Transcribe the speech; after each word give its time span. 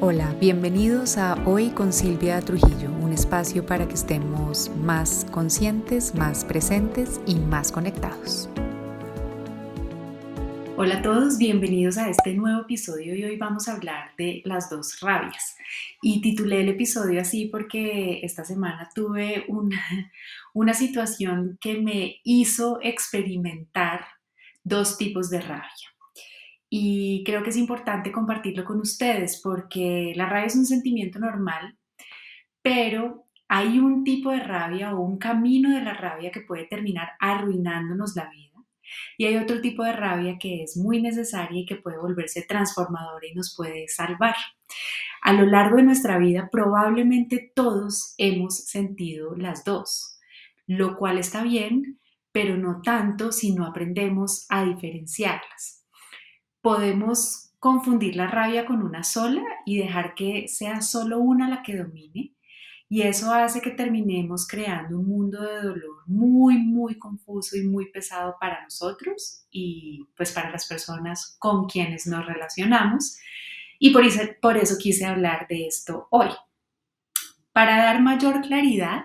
Hola, 0.00 0.34
bienvenidos 0.40 1.16
a 1.18 1.34
Hoy 1.46 1.70
con 1.70 1.92
Silvia 1.92 2.40
Trujillo, 2.40 2.90
un 3.00 3.12
espacio 3.12 3.64
para 3.64 3.86
que 3.86 3.94
estemos 3.94 4.68
más 4.76 5.24
conscientes, 5.30 6.16
más 6.16 6.44
presentes 6.44 7.20
y 7.26 7.36
más 7.36 7.70
conectados. 7.70 8.50
Hola 10.76 10.96
a 10.96 11.02
todos, 11.02 11.38
bienvenidos 11.38 11.96
a 11.96 12.10
este 12.10 12.34
nuevo 12.34 12.62
episodio 12.62 13.14
y 13.14 13.24
hoy 13.24 13.36
vamos 13.36 13.68
a 13.68 13.74
hablar 13.76 14.10
de 14.18 14.42
las 14.44 14.68
dos 14.68 14.98
rabias. 15.00 15.56
Y 16.02 16.20
titulé 16.20 16.62
el 16.62 16.70
episodio 16.70 17.20
así 17.20 17.46
porque 17.46 18.18
esta 18.24 18.44
semana 18.44 18.90
tuve 18.92 19.44
una, 19.46 19.80
una 20.54 20.74
situación 20.74 21.56
que 21.60 21.80
me 21.80 22.20
hizo 22.24 22.80
experimentar 22.82 24.04
dos 24.64 24.98
tipos 24.98 25.30
de 25.30 25.40
rabia 25.40 25.93
y 26.76 27.22
creo 27.22 27.44
que 27.44 27.50
es 27.50 27.56
importante 27.56 28.10
compartirlo 28.10 28.64
con 28.64 28.80
ustedes 28.80 29.40
porque 29.40 30.12
la 30.16 30.28
rabia 30.28 30.46
es 30.46 30.56
un 30.56 30.66
sentimiento 30.66 31.20
normal, 31.20 31.78
pero 32.62 33.28
hay 33.46 33.78
un 33.78 34.02
tipo 34.02 34.32
de 34.32 34.40
rabia 34.40 34.92
o 34.92 35.00
un 35.00 35.16
camino 35.18 35.72
de 35.72 35.84
la 35.84 35.94
rabia 35.94 36.32
que 36.32 36.40
puede 36.40 36.64
terminar 36.64 37.10
arruinándonos 37.20 38.16
la 38.16 38.28
vida. 38.28 38.54
Y 39.16 39.26
hay 39.26 39.36
otro 39.36 39.60
tipo 39.60 39.84
de 39.84 39.92
rabia 39.92 40.36
que 40.36 40.64
es 40.64 40.76
muy 40.76 41.00
necesaria 41.00 41.60
y 41.60 41.64
que 41.64 41.76
puede 41.76 41.96
volverse 41.96 42.42
transformadora 42.42 43.24
y 43.24 43.36
nos 43.36 43.54
puede 43.54 43.86
salvar. 43.86 44.34
A 45.22 45.32
lo 45.32 45.46
largo 45.46 45.76
de 45.76 45.84
nuestra 45.84 46.18
vida 46.18 46.48
probablemente 46.50 47.52
todos 47.54 48.14
hemos 48.18 48.64
sentido 48.64 49.36
las 49.36 49.62
dos, 49.62 50.18
lo 50.66 50.96
cual 50.96 51.18
está 51.18 51.44
bien, 51.44 52.00
pero 52.32 52.56
no 52.56 52.80
tanto 52.82 53.30
si 53.30 53.54
no 53.54 53.64
aprendemos 53.64 54.46
a 54.48 54.64
diferenciarlas 54.64 55.83
podemos 56.64 57.52
confundir 57.58 58.16
la 58.16 58.26
rabia 58.26 58.64
con 58.64 58.82
una 58.82 59.04
sola 59.04 59.42
y 59.66 59.76
dejar 59.76 60.14
que 60.14 60.48
sea 60.48 60.80
solo 60.80 61.18
una 61.18 61.46
la 61.46 61.62
que 61.62 61.76
domine. 61.76 62.32
Y 62.88 63.02
eso 63.02 63.34
hace 63.34 63.60
que 63.60 63.70
terminemos 63.70 64.48
creando 64.48 64.98
un 64.98 65.06
mundo 65.06 65.42
de 65.42 65.60
dolor 65.60 66.04
muy, 66.06 66.56
muy 66.56 66.98
confuso 66.98 67.58
y 67.58 67.64
muy 67.64 67.90
pesado 67.90 68.36
para 68.40 68.62
nosotros 68.62 69.46
y 69.50 70.08
pues 70.16 70.32
para 70.32 70.50
las 70.50 70.66
personas 70.66 71.36
con 71.38 71.66
quienes 71.66 72.06
nos 72.06 72.24
relacionamos. 72.24 73.18
Y 73.78 73.90
por 73.90 74.06
eso, 74.06 74.22
por 74.40 74.56
eso 74.56 74.78
quise 74.78 75.04
hablar 75.04 75.46
de 75.46 75.66
esto 75.66 76.08
hoy. 76.10 76.30
Para 77.52 77.76
dar 77.76 78.00
mayor 78.00 78.40
claridad, 78.40 79.04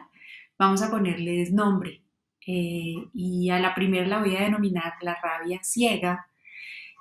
vamos 0.58 0.82
a 0.82 0.90
ponerles 0.90 1.52
nombre. 1.52 2.04
Eh, 2.48 2.96
y 3.14 3.50
a 3.50 3.60
la 3.60 3.76
primera 3.76 4.08
la 4.08 4.20
voy 4.20 4.38
a 4.38 4.44
denominar 4.44 4.94
la 5.02 5.16
rabia 5.22 5.60
ciega 5.62 6.26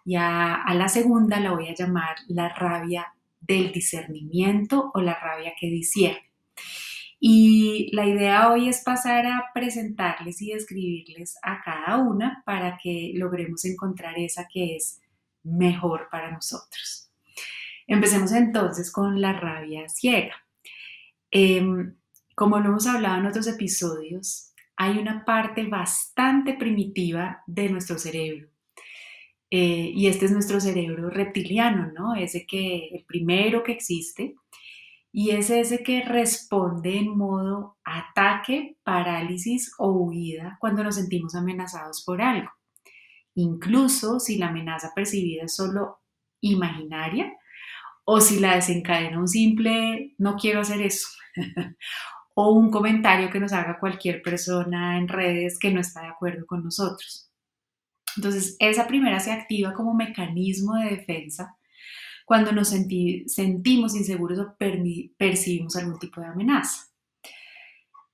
y 0.08 0.16
a, 0.16 0.64
la 0.72 0.88
segunda 0.88 1.38
la 1.38 1.52
voy 1.52 1.68
a 1.68 1.74
llamar 1.74 2.16
la 2.28 2.48
rabia 2.48 3.12
del 3.42 3.72
discernimiento 3.72 4.90
o 4.94 5.02
la 5.02 5.12
rabia 5.20 5.52
que 5.60 5.66
discierne. 5.66 6.32
Y 7.20 7.94
la 7.94 8.06
idea 8.06 8.50
hoy 8.50 8.70
es 8.70 8.80
pasar 8.82 9.26
a 9.26 9.50
presentarles 9.52 10.40
y 10.40 10.54
describirles 10.54 11.36
a 11.42 11.60
cada 11.62 11.98
una 11.98 12.42
para 12.46 12.78
que 12.82 13.12
logremos 13.16 13.66
encontrar 13.66 14.18
esa 14.18 14.48
que 14.50 14.76
es 14.76 14.98
mejor 15.42 16.08
para 16.10 16.30
nosotros. 16.30 17.10
Empecemos 17.86 18.32
entonces 18.32 18.90
con 18.90 19.20
la 19.20 19.34
rabia 19.34 19.90
ciega. 19.90 20.36
Em, 21.30 21.96
como 22.34 22.58
lo 22.60 22.70
hemos 22.70 22.86
hablado 22.86 23.18
en 23.18 23.26
otros 23.26 23.46
episodios, 23.46 24.54
hay 24.74 24.96
una 24.96 25.26
parte 25.26 25.66
bastante 25.66 26.54
primitiva 26.54 27.42
de 27.46 27.68
nuestro 27.68 27.98
cerebro 27.98 28.48
eh, 29.50 29.90
y 29.94 30.06
este 30.08 30.26
es 30.26 30.32
nuestro 30.32 30.60
cerebro 30.60 31.10
reptiliano, 31.10 31.90
¿no? 31.92 32.14
Ese 32.14 32.46
que, 32.46 32.88
el 32.92 33.04
primero 33.04 33.62
que 33.62 33.72
existe, 33.72 34.34
y 35.12 35.30
es 35.30 35.50
ese 35.50 35.82
que 35.82 36.02
responde 36.02 36.98
en 36.98 37.16
modo 37.16 37.78
ataque, 37.84 38.76
parálisis 38.82 39.72
o 39.78 39.90
huida 39.90 40.58
cuando 40.60 40.84
nos 40.84 40.96
sentimos 40.96 41.34
amenazados 41.34 42.04
por 42.04 42.20
algo. 42.20 42.50
Incluso 43.34 44.20
si 44.20 44.36
la 44.38 44.48
amenaza 44.48 44.92
percibida 44.94 45.44
es 45.44 45.56
solo 45.56 46.00
imaginaria 46.40 47.32
o 48.04 48.20
si 48.20 48.40
la 48.40 48.56
desencadena 48.56 49.18
un 49.18 49.28
simple 49.28 50.14
no 50.18 50.36
quiero 50.36 50.60
hacer 50.60 50.82
eso 50.82 51.08
o 52.34 52.52
un 52.52 52.70
comentario 52.70 53.30
que 53.30 53.40
nos 53.40 53.52
haga 53.52 53.78
cualquier 53.80 54.22
persona 54.22 54.98
en 54.98 55.08
redes 55.08 55.58
que 55.58 55.72
no 55.72 55.80
está 55.80 56.02
de 56.02 56.08
acuerdo 56.08 56.46
con 56.46 56.64
nosotros. 56.64 57.27
Entonces, 58.16 58.56
esa 58.58 58.86
primera 58.86 59.20
se 59.20 59.32
activa 59.32 59.72
como 59.72 59.94
mecanismo 59.94 60.74
de 60.76 60.90
defensa 60.90 61.56
cuando 62.24 62.52
nos 62.52 62.68
sentimos 62.68 63.96
inseguros 63.96 64.38
o 64.38 64.56
percibimos 65.16 65.76
algún 65.76 65.98
tipo 65.98 66.20
de 66.20 66.26
amenaza. 66.26 66.88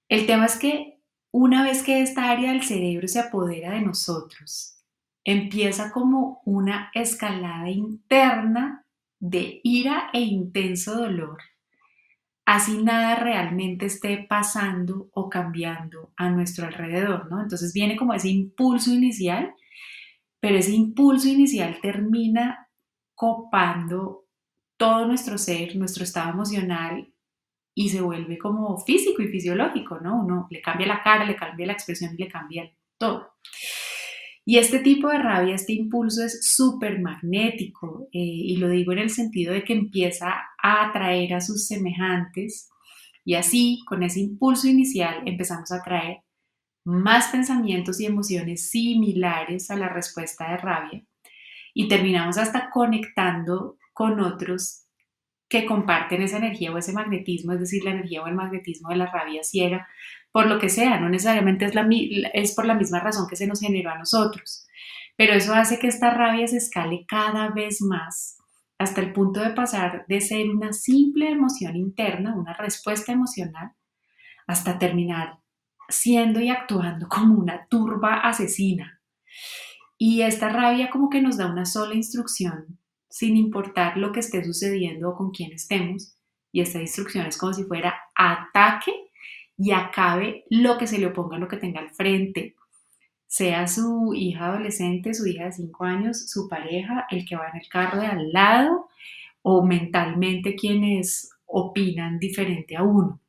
El 0.09 0.27
tema 0.27 0.47
es 0.47 0.57
que 0.57 1.01
una 1.33 1.65
vez 1.65 1.83
que 1.83 2.01
esta 2.01 2.31
área 2.31 2.53
del 2.53 2.63
cerebro 2.63 3.09
se 3.09 3.19
apodera 3.19 3.73
de 3.73 3.81
nosotros, 3.81 4.79
empieza 5.25 5.91
como 5.91 6.43
una 6.45 6.91
escalada 6.95 7.71
interna 7.71 8.87
de 9.19 9.61
ira 9.65 10.11
e 10.13 10.21
intenso 10.21 10.95
dolor, 10.95 11.39
así 12.45 12.83
nada 12.83 13.17
realmente 13.17 13.87
esté 13.87 14.27
pasando 14.29 15.09
o 15.13 15.29
cambiando 15.29 16.13
a 16.17 16.29
nuestro 16.29 16.67
alrededor, 16.67 17.31
¿no? 17.31 17.41
Entonces 17.41 17.73
viene 17.73 17.97
como 17.97 18.15
ese 18.15 18.29
impulso 18.29 18.93
inicial 18.93 19.55
pero 20.45 20.59
ese 20.59 20.73
impulso 20.73 21.27
inicial 21.27 21.79
termina 21.81 22.69
copando 23.15 24.27
todo 24.77 25.07
nuestro 25.07 25.39
ser, 25.39 25.75
nuestro 25.75 26.05
estado 26.05 26.33
emocional 26.33 27.11
y 27.75 27.89
se 27.89 28.03
vuelve 28.03 28.37
como 28.37 28.77
físico 28.77 29.23
y 29.23 29.29
fisiológico, 29.29 30.01
¿no? 30.01 30.23
Uno 30.23 30.47
le 30.51 30.61
cambia 30.61 30.87
la 30.87 31.03
cara, 31.03 31.25
le 31.25 31.35
cambia 31.35 31.69
la 31.69 31.73
expresión 31.73 32.13
y 32.13 32.25
le 32.25 32.29
cambia 32.29 32.71
todo. 32.99 33.31
Y 34.45 34.59
este 34.59 34.81
tipo 34.81 35.09
de 35.09 35.17
rabia, 35.17 35.55
este 35.55 35.73
impulso 35.73 36.23
es 36.23 36.47
súper 36.55 37.01
magnético 37.01 38.09
eh, 38.13 38.19
y 38.19 38.59
lo 38.59 38.69
digo 38.69 38.93
en 38.93 38.99
el 38.99 39.09
sentido 39.09 39.55
de 39.55 39.65
que 39.65 39.73
empieza 39.73 40.31
a 40.63 40.91
atraer 40.91 41.33
a 41.33 41.41
sus 41.41 41.67
semejantes 41.67 42.69
y 43.25 43.37
así, 43.37 43.81
con 43.87 44.03
ese 44.03 44.21
impulso 44.21 44.69
inicial, 44.69 45.23
empezamos 45.25 45.73
a 45.73 45.77
atraer 45.77 46.19
más 46.85 47.29
pensamientos 47.29 48.01
y 48.01 48.07
emociones 48.07 48.71
similares 48.71 49.71
a 49.71 49.77
la 49.77 49.89
respuesta 49.89 50.51
de 50.51 50.59
rabia 50.59 51.03
y 51.73 51.89
terminamos 51.89 52.39
hasta 52.39 52.71
conectando 52.71 53.79
con 53.93 54.21
otros 54.21 54.85
que 55.49 55.67
comparten 55.67 56.23
esa 56.23 56.39
energía 56.39 56.73
o 56.73 56.79
ese 56.79 56.93
magnetismo, 56.93 57.53
es 57.53 57.61
decir, 57.61 57.85
la 57.85 57.93
energía 57.93 58.23
o 58.23 58.27
el 58.27 58.35
magnetismo 58.35 58.91
de 58.91 58.97
la 58.97 59.07
rabia 59.07 59.43
ciega, 59.43 59.87
por 60.33 60.47
lo 60.47 60.59
que 60.59 60.69
sea, 60.69 60.99
no 60.99 61.09
necesariamente 61.09 61.65
es, 61.65 61.75
la, 61.75 61.87
es 62.33 62.55
por 62.55 62.67
la 62.67 62.75
misma 62.75 63.01
razón 63.01 63.27
que 63.29 63.37
se 63.37 63.47
nos 63.47 63.61
generó 63.61 63.91
a 63.91 63.99
nosotros, 63.99 64.67
pero 65.17 65.35
eso 65.35 65.55
hace 65.55 65.79
que 65.79 65.87
esta 65.87 66.11
rabia 66.11 66.47
se 66.49 66.57
escale 66.57 67.05
cada 67.07 67.51
vez 67.51 67.81
más 67.83 68.39
hasta 68.79 69.01
el 69.01 69.13
punto 69.13 69.41
de 69.41 69.51
pasar 69.51 70.05
de 70.09 70.21
ser 70.21 70.51
una 70.51 70.73
simple 70.73 71.31
emoción 71.31 71.77
interna, 71.77 72.35
una 72.35 72.55
respuesta 72.55 73.13
emocional, 73.13 73.73
hasta 74.47 74.79
terminar 74.79 75.39
siendo 75.89 76.41
y 76.41 76.49
actuando 76.49 77.09
como 77.09 77.35
una 77.35 77.67
turba 77.69 78.21
asesina. 78.21 79.01
Y 79.99 80.23
esta 80.23 80.49
rabia 80.49 80.91
como 80.91 81.09
que 81.09 81.23
nos 81.23 81.37
da 81.37 81.47
una 81.47 81.65
sola 81.65 81.95
instrucción, 81.95 82.79
sin 83.09 83.37
importar 83.37 83.97
lo 83.97 84.13
que 84.13 84.21
esté 84.21 84.45
sucediendo 84.45 85.11
o 85.11 85.17
con 85.17 85.31
quién 85.31 85.53
estemos. 85.53 86.17
Y 86.53 86.61
esta 86.61 86.81
instrucción 86.81 87.27
es 87.27 87.39
como 87.39 87.53
si 87.53 87.65
fuera 87.65 87.95
ataque 88.15 88.93
y 89.57 89.73
acabe 89.73 90.45
lo 90.51 90.79
que 90.79 90.87
se 90.87 90.99
le 90.99 91.07
oponga, 91.07 91.39
lo 91.39 91.49
que 91.49 91.57
tenga 91.57 91.81
al 91.81 91.91
frente. 91.91 92.55
Sea 93.27 93.67
su 93.67 94.13
hija 94.15 94.47
adolescente, 94.47 95.15
su 95.15 95.27
hija 95.27 95.47
de 95.47 95.53
5 95.53 95.85
años, 95.85 96.31
su 96.31 96.49
pareja, 96.49 97.07
el 97.11 97.25
que 97.25 97.37
va 97.37 97.49
en 97.49 97.61
el 97.61 97.69
carro 97.69 98.01
de 98.01 98.07
al 98.07 98.31
lado 98.33 98.89
o 99.43 99.65
mentalmente 99.65 100.55
quienes 100.55 101.31
opinan 101.47 102.19
diferente 102.19 102.77
a 102.77 102.83
uno. 102.83 103.21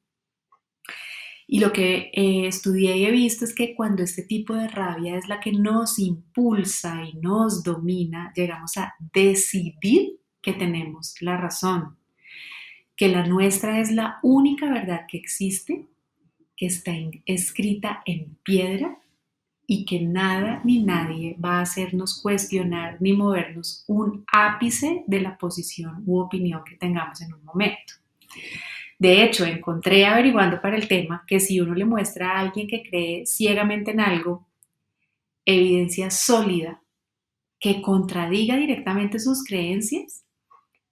Y 1.48 1.60
lo 1.60 1.72
que 1.72 2.10
eh, 2.14 2.48
estudié 2.48 2.98
y 2.98 3.06
he 3.06 3.12
visto 3.12 3.46
es 3.46 3.54
que 3.54 3.76
cuando 3.76 4.04
este 4.04 4.24
tipo 4.24 4.56
de 4.56 4.68
rabia 4.68 5.16
es 5.16 5.28
la 5.28 5.40
que 5.40 5.52
nos 5.52 6.00
impulsa 6.00 7.04
y 7.06 7.14
nos 7.18 7.64
domina, 7.64 8.34
llegamos 8.36 8.78
a 8.78 8.96
decidir 9.14 10.20
que 10.42 10.54
tenemos 10.54 11.16
la 11.22 11.38
razón, 11.38 11.98
que 12.96 13.10
la 13.10 13.26
nuestra 13.28 13.80
es 13.80 13.92
la 13.92 14.20
única 14.24 14.72
verdad 14.72 15.06
que 15.08 15.18
existe, 15.18 15.88
que 16.56 16.68
está 16.68 16.94
escrita 17.26 18.02
en 18.06 18.38
piedra 18.44 18.98
y 19.68 19.86
que 19.86 20.00
nada 20.02 20.62
ni 20.64 20.84
nadie 20.84 21.36
va 21.44 21.60
a 21.60 21.62
hacernos 21.62 22.22
cuestionar 22.22 22.98
ni 23.02 23.14
movernos 23.14 23.84
un 23.88 24.24
ápice 24.32 25.04
de 25.08 25.22
la 25.22 25.38
posición 25.38 26.04
u 26.06 26.20
opinión 26.20 26.64
que 26.64 26.76
tengamos 26.76 27.22
en 27.22 27.34
un 27.34 27.44
momento. 27.44 27.94
De 28.98 29.24
hecho, 29.24 29.46
encontré 29.46 30.06
averiguando 30.06 30.62
para 30.62 30.78
el 30.78 30.88
tema 30.88 31.24
que 31.28 31.40
si 31.40 31.60
uno 31.60 31.74
le 31.74 31.86
muestra 31.86 32.32
a 32.32 32.40
alguien 32.40 32.68
que 32.68 32.84
cree 32.84 33.26
ciegamente 33.26 33.92
en 33.92 34.00
algo, 34.00 34.48
evidencia 35.46 36.10
sólida 36.10 36.82
que 37.60 37.82
contradiga 37.82 38.56
directamente 38.56 39.20
sus 39.20 39.44
creencias, 39.44 40.24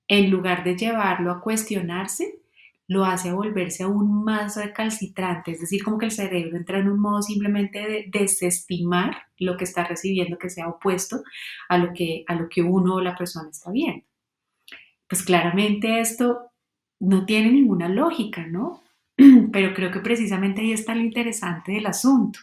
en 0.08 0.30
lugar 0.30 0.64
de 0.64 0.76
llevarlo 0.76 1.32
a 1.32 1.42
cuestionarse, 1.42 2.40
lo 2.88 3.06
hace 3.06 3.30
a 3.30 3.34
volverse 3.34 3.84
aún 3.84 4.24
más 4.24 4.58
recalcitrante, 4.58 5.52
es 5.52 5.62
decir, 5.62 5.84
como 5.84 5.98
que 5.98 6.06
el 6.06 6.12
cerebro 6.12 6.58
entra 6.58 6.80
en 6.80 6.90
un 6.90 7.00
modo 7.00 7.22
simplemente 7.22 7.80
de 7.80 8.06
desestimar 8.12 9.16
lo 9.38 9.56
que 9.56 9.64
está 9.64 9.86
recibiendo 9.86 10.38
que 10.38 10.50
sea 10.50 10.68
opuesto 10.68 11.24
a 11.70 11.78
lo 11.78 11.94
que, 11.94 12.26
a 12.28 12.36
lo 12.36 12.50
que 12.50 12.62
uno 12.62 12.96
o 12.96 13.02
la 13.02 13.16
persona 13.16 13.50
está 13.50 13.72
viendo. 13.72 14.06
Pues 15.08 15.24
claramente 15.24 16.00
esto 16.00 16.53
no 17.08 17.26
tiene 17.26 17.52
ninguna 17.52 17.90
lógica, 17.90 18.46
¿no? 18.48 18.84
Pero 19.52 19.74
creo 19.74 19.92
que 19.92 20.00
precisamente 20.00 20.62
ahí 20.62 20.72
está 20.72 20.96
lo 20.96 21.02
interesante 21.02 21.74
del 21.74 21.86
asunto. 21.86 22.40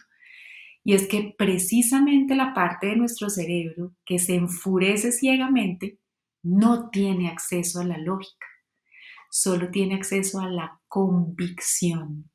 Y 0.83 0.93
es 0.93 1.07
que 1.07 1.35
precisamente 1.37 2.35
la 2.35 2.53
parte 2.53 2.87
de 2.87 2.95
nuestro 2.95 3.29
cerebro 3.29 3.93
que 4.05 4.19
se 4.19 4.35
enfurece 4.35 5.11
ciegamente 5.11 5.99
no 6.43 6.89
tiene 6.89 7.29
acceso 7.29 7.81
a 7.81 7.83
la 7.83 7.97
lógica 7.97 8.47
solo 9.31 9.71
tiene 9.71 9.95
acceso 9.95 10.39
a 10.41 10.47
la 10.47 10.79
convicción. 10.87 12.29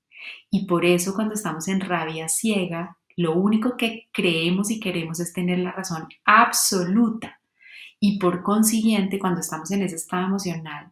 Y 0.51 0.67
por 0.67 0.85
eso 0.85 1.15
cuando 1.15 1.35
estamos 1.35 1.69
en 1.69 1.81
rabia 1.81 2.29
ciega, 2.29 2.99
lo 3.17 3.35
único 3.35 3.77
que 3.77 4.09
creemos 4.13 4.71
y 4.71 4.81
queremos 4.81 5.21
es 5.21 5.33
tener 5.33 5.59
la 5.59 5.73
razón 5.73 6.09
absoluta. 6.25 7.41
Y 8.01 8.19
por 8.19 8.43
consiguiente, 8.43 9.19
cuando 9.19 9.41
estamos 9.41 9.71
en 9.71 9.83
ese 9.83 9.97
estado 9.97 10.27
emocional, 10.27 10.91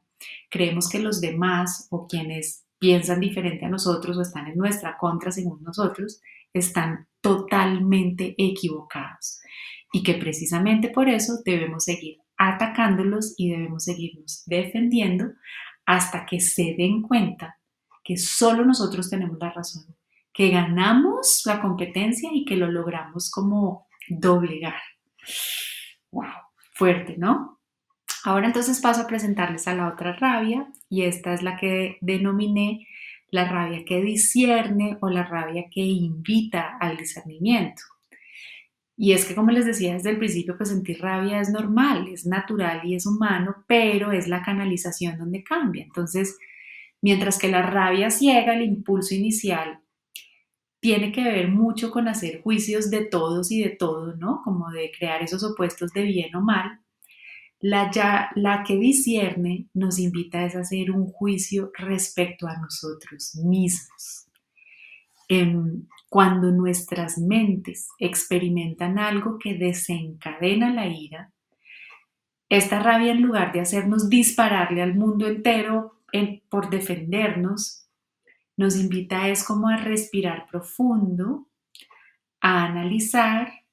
creemos 0.51 0.89
que 0.89 0.99
los 0.99 1.21
demás 1.21 1.89
o 1.91 2.07
quienes 2.07 2.65
piensan 2.79 3.21
diferente 3.21 3.65
a 3.65 3.71
nosotros 3.71 4.17
o 4.17 4.23
están 4.23 4.47
en 4.47 4.57
nuestra 4.57 4.99
contra 4.99 5.33
según 5.33 5.63
nosotros, 5.63 6.21
están 6.53 7.09
totalmente 7.21 8.35
equivocados. 8.39 9.41
Y 9.93 10.03
que 10.03 10.15
precisamente 10.15 10.91
por 10.91 11.09
eso 11.09 11.41
debemos 11.45 11.85
seguir 11.85 12.19
atacándolos 12.37 13.35
y 13.37 13.51
debemos 13.51 13.85
seguirnos 13.85 14.43
defendiendo 14.47 15.33
hasta 15.87 16.27
que 16.27 16.41
se 16.41 16.75
den 16.77 17.03
cuenta 17.03 17.59
que 18.03 18.17
solo 18.17 18.65
nosotros 18.65 19.09
tenemos 19.09 19.39
la 19.41 19.51
razón, 19.51 19.97
que 20.33 20.51
ganamos 20.51 21.43
la 21.47 21.61
competencia 21.61 22.31
y 22.33 22.45
que 22.45 22.57
lo 22.57 22.71
logramos 22.71 23.31
como 23.31 23.87
doblegar. 24.09 24.81
¡Wow! 26.11 26.25
Fuerte, 26.73 27.17
¿no? 27.17 27.61
Ahora 28.25 28.47
entonces 28.47 28.81
paso 28.81 29.03
a 29.03 29.07
presentarles 29.07 29.69
a 29.69 29.75
la 29.75 29.87
otra 29.87 30.15
rabia 30.15 30.67
y 30.89 31.03
esta 31.03 31.35
es 31.35 31.43
la 31.43 31.57
que 31.57 31.99
denominé 32.01 32.89
la 33.31 33.47
rabia 33.47 33.85
que 33.85 34.01
discierne 34.01 34.97
o 35.03 35.11
la 35.11 35.25
rabia 35.25 35.65
que 35.71 35.83
invita 35.83 36.79
al 36.81 36.97
discernimiento. 36.97 37.83
Y 38.97 39.13
es 39.13 39.25
que, 39.27 39.35
como 39.35 39.51
les 39.51 39.67
decía 39.67 39.95
desde 39.95 40.11
el 40.11 40.19
principio, 40.19 40.57
pues 40.57 40.71
sentir 40.71 41.01
rabia 41.01 41.41
es 41.41 41.51
normal, 41.51 42.09
es 42.09 42.27
natural 42.27 42.81
y 42.85 42.95
es 42.95 43.07
humano, 43.07 43.65
pero 43.67 44.13
es 44.13 44.29
la 44.29 44.43
canalización 44.43 45.19
donde 45.19 45.43
cambia. 45.43 45.83
Entonces, 45.83 46.39
mientras 47.03 47.39
que 47.39 47.51
la 47.51 47.63
rabia 47.63 48.11
ciega, 48.11 48.55
el 48.55 48.63
impulso 48.63 49.15
inicial, 49.15 49.81
tiene 50.81 51.13
que 51.13 51.25
ver 51.25 51.49
mucho 51.49 51.91
con 51.91 52.09
hacer 52.09 52.41
juicios 52.43 52.89
de 52.91 53.05
todos 53.05 53.51
y 53.51 53.63
de 53.63 53.71
todo, 53.71 54.17
¿no? 54.17 54.43
Como 54.45 54.71
de 54.71 54.93
crear 54.97 55.23
esos 55.23 55.43
opuestos 55.43 55.93
de 55.93 56.03
bien 56.05 56.35
o 56.37 56.41
mal. 56.41 56.84
La, 57.67 57.91
ya, 57.91 58.31
la 58.35 58.63
que 58.63 58.77
discierne 58.77 59.69
nos 59.73 59.99
invita 59.99 60.41
a 60.41 60.45
hacer 60.45 60.91
un 60.91 61.07
juicio 61.07 61.71
respecto 61.73 62.47
a 62.47 62.59
nosotros 62.59 63.41
mismos. 63.43 64.27
Em, 65.31 65.87
cuando 66.11 66.53
nuestras 66.53 67.17
mentes 67.17 67.89
experimentan 67.99 68.99
algo 68.99 69.39
que 69.39 69.55
desencadena 69.55 70.75
la 70.75 70.89
ira, 70.89 71.33
esta 72.51 72.81
rabia 72.81 73.13
en 73.13 73.23
lugar 73.23 73.55
de 73.55 73.61
hacernos 73.61 74.11
dispararle 74.11 74.83
al 74.83 74.95
mundo 74.95 75.27
entero 75.27 76.03
por 76.51 76.69
defendernos, 76.69 77.89
nos 78.59 78.77
invita 78.77 79.31
es 79.31 79.43
como 79.43 79.69
a 79.69 79.79
respirar 79.79 80.49
profundo, 80.51 81.49
a 82.43 82.67
analizar 82.67 83.64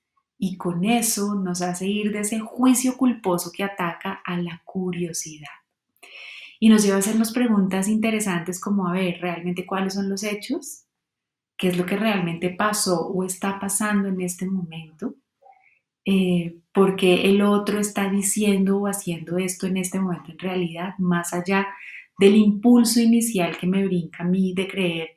y 0.41 0.57
con 0.57 0.83
eso 0.83 1.35
nos 1.35 1.61
hace 1.61 1.87
ir 1.87 2.11
de 2.11 2.21
ese 2.21 2.39
juicio 2.39 2.97
culposo 2.97 3.51
que 3.55 3.63
ataca 3.63 4.21
a 4.25 4.37
la 4.37 4.61
curiosidad. 4.65 5.47
Y 6.59 6.69
nos 6.69 6.83
lleva 6.83 6.97
a 6.97 6.99
hacernos 6.99 7.31
preguntas 7.31 7.87
interesantes 7.87 8.59
como, 8.59 8.87
a 8.87 8.93
ver, 8.93 9.21
¿realmente 9.21 9.65
cuáles 9.65 9.93
son 9.93 10.09
los 10.09 10.23
hechos? 10.23 10.85
qué 11.61 11.67
es 11.67 11.77
lo 11.77 11.85
que 11.85 11.95
realmente 11.95 12.49
pasó 12.49 13.07
o 13.07 13.23
está 13.23 13.59
pasando 13.59 14.07
en 14.07 14.19
este 14.21 14.47
momento, 14.47 15.13
eh, 16.03 16.55
porque 16.73 17.29
el 17.29 17.43
otro 17.43 17.79
está 17.79 18.09
diciendo 18.09 18.79
o 18.79 18.87
haciendo 18.87 19.37
esto 19.37 19.67
en 19.67 19.77
este 19.77 19.99
momento 19.99 20.31
en 20.31 20.39
realidad, 20.39 20.95
más 20.97 21.33
allá 21.33 21.67
del 22.17 22.35
impulso 22.35 22.99
inicial 22.99 23.59
que 23.59 23.67
me 23.67 23.85
brinca 23.85 24.23
a 24.23 24.25
mí 24.25 24.55
de 24.55 24.67
creer 24.67 25.09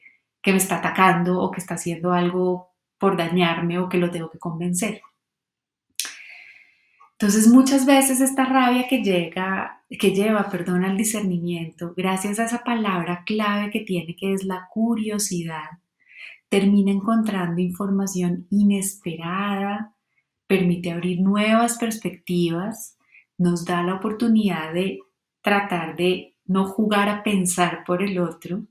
que 0.42 0.50
me 0.50 0.58
está 0.58 0.76
atacando 0.80 1.40
o 1.40 1.50
que 1.50 1.60
está 1.60 1.76
haciendo 1.76 2.12
algo 2.12 2.74
por 2.98 3.16
dañarme 3.16 3.78
o 3.78 3.88
que 3.88 3.96
lo 3.96 4.10
tengo 4.10 4.28
que 4.28 4.38
convencer. 4.38 5.00
Entonces 7.18 7.48
muchas 7.48 7.86
veces 7.86 8.20
esta 8.20 8.44
rabia 8.44 8.88
que 8.88 9.02
llega, 9.02 9.84
que 9.88 10.10
lleva, 10.12 10.50
perdón, 10.50 10.84
al 10.84 10.96
discernimiento, 10.96 11.94
gracias 11.96 12.38
a 12.38 12.46
esa 12.46 12.64
palabra 12.64 13.22
clave 13.24 13.70
que 13.70 13.80
tiene 13.80 14.16
que 14.16 14.32
es 14.32 14.44
la 14.44 14.68
curiosidad, 14.72 15.78
termina 16.48 16.90
encontrando 16.90 17.60
información 17.60 18.46
inesperada, 18.50 19.94
permite 20.46 20.90
abrir 20.90 21.20
nuevas 21.20 21.78
perspectivas, 21.78 22.98
nos 23.38 23.64
da 23.64 23.82
la 23.82 23.94
oportunidad 23.94 24.72
de 24.72 25.00
tratar 25.40 25.96
de 25.96 26.36
no 26.46 26.66
jugar 26.66 27.08
a 27.08 27.22
pensar 27.22 27.84
por 27.86 28.02
el 28.02 28.18
otro 28.18 28.64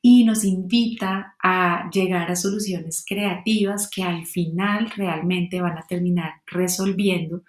y 0.00 0.24
nos 0.24 0.44
invita 0.44 1.36
a 1.42 1.88
llegar 1.92 2.30
a 2.30 2.36
soluciones 2.36 3.04
creativas 3.06 3.88
que 3.88 4.02
al 4.02 4.26
final 4.26 4.90
realmente 4.96 5.60
van 5.60 5.78
a 5.78 5.86
terminar 5.86 6.42
resolviendo 6.46 7.42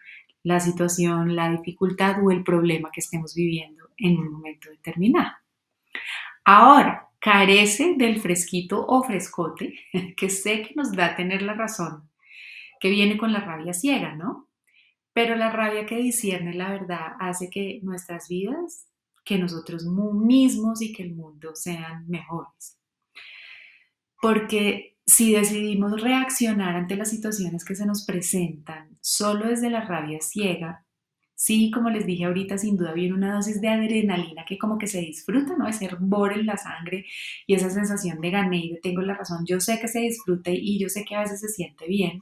la 0.43 0.59
situación, 0.59 1.35
la 1.35 1.49
dificultad 1.49 2.23
o 2.23 2.31
el 2.31 2.43
problema 2.43 2.91
que 2.91 2.99
estemos 2.99 3.33
viviendo 3.33 3.89
en 3.97 4.17
un 4.19 4.31
momento 4.31 4.69
determinado. 4.69 5.31
Ahora, 6.45 7.09
carece 7.19 7.95
del 7.95 8.19
fresquito 8.19 8.85
o 8.85 9.03
frescote, 9.03 9.73
que 10.17 10.29
sé 10.29 10.63
que 10.63 10.75
nos 10.75 10.91
da 10.91 11.15
tener 11.15 11.41
la 11.41 11.53
razón, 11.53 12.09
que 12.79 12.89
viene 12.89 13.17
con 13.17 13.31
la 13.31 13.39
rabia 13.39 13.73
ciega, 13.73 14.13
¿no? 14.13 14.49
Pero 15.13 15.35
la 15.35 15.51
rabia 15.51 15.85
que 15.85 15.97
discierne 15.97 16.53
la 16.53 16.71
verdad 16.71 17.13
hace 17.19 17.49
que 17.49 17.79
nuestras 17.83 18.27
vidas, 18.27 18.87
que 19.23 19.37
nosotros 19.37 19.85
mismos 19.85 20.81
y 20.81 20.91
que 20.91 21.03
el 21.03 21.15
mundo 21.15 21.55
sean 21.55 22.07
mejores. 22.09 22.77
Porque 24.21 24.92
si 25.05 25.33
decidimos 25.33 26.01
reaccionar 26.01 26.75
ante 26.75 26.95
las 26.95 27.09
situaciones 27.09 27.65
que 27.65 27.75
se 27.75 27.85
nos 27.85 28.05
presentan 28.05 28.97
solo 29.01 29.47
desde 29.47 29.69
la 29.69 29.81
rabia 29.85 30.19
ciega, 30.21 30.85
Sí, 31.35 31.71
como 31.71 31.89
les 31.89 32.05
dije 32.05 32.25
ahorita, 32.25 32.57
sin 32.57 32.77
duda 32.77 32.93
viene 32.93 33.15
una 33.15 33.35
dosis 33.35 33.59
de 33.59 33.67
adrenalina 33.67 34.45
que 34.45 34.57
como 34.57 34.77
que 34.77 34.87
se 34.87 34.99
disfruta, 35.01 35.55
¿no? 35.57 35.67
Ese 35.67 35.85
hervor 35.85 36.31
en 36.33 36.45
la 36.45 36.57
sangre 36.57 37.05
y 37.47 37.55
esa 37.55 37.69
sensación 37.69 38.21
de 38.21 38.31
gané 38.31 38.57
y 38.57 38.79
tengo 38.81 39.01
la 39.01 39.15
razón. 39.15 39.45
Yo 39.45 39.59
sé 39.59 39.79
que 39.79 39.87
se 39.89 39.99
disfruta 39.99 40.51
y 40.51 40.79
yo 40.79 40.87
sé 40.89 41.03
que 41.03 41.15
a 41.15 41.21
veces 41.21 41.41
se 41.41 41.49
siente 41.49 41.85
bien. 41.87 42.21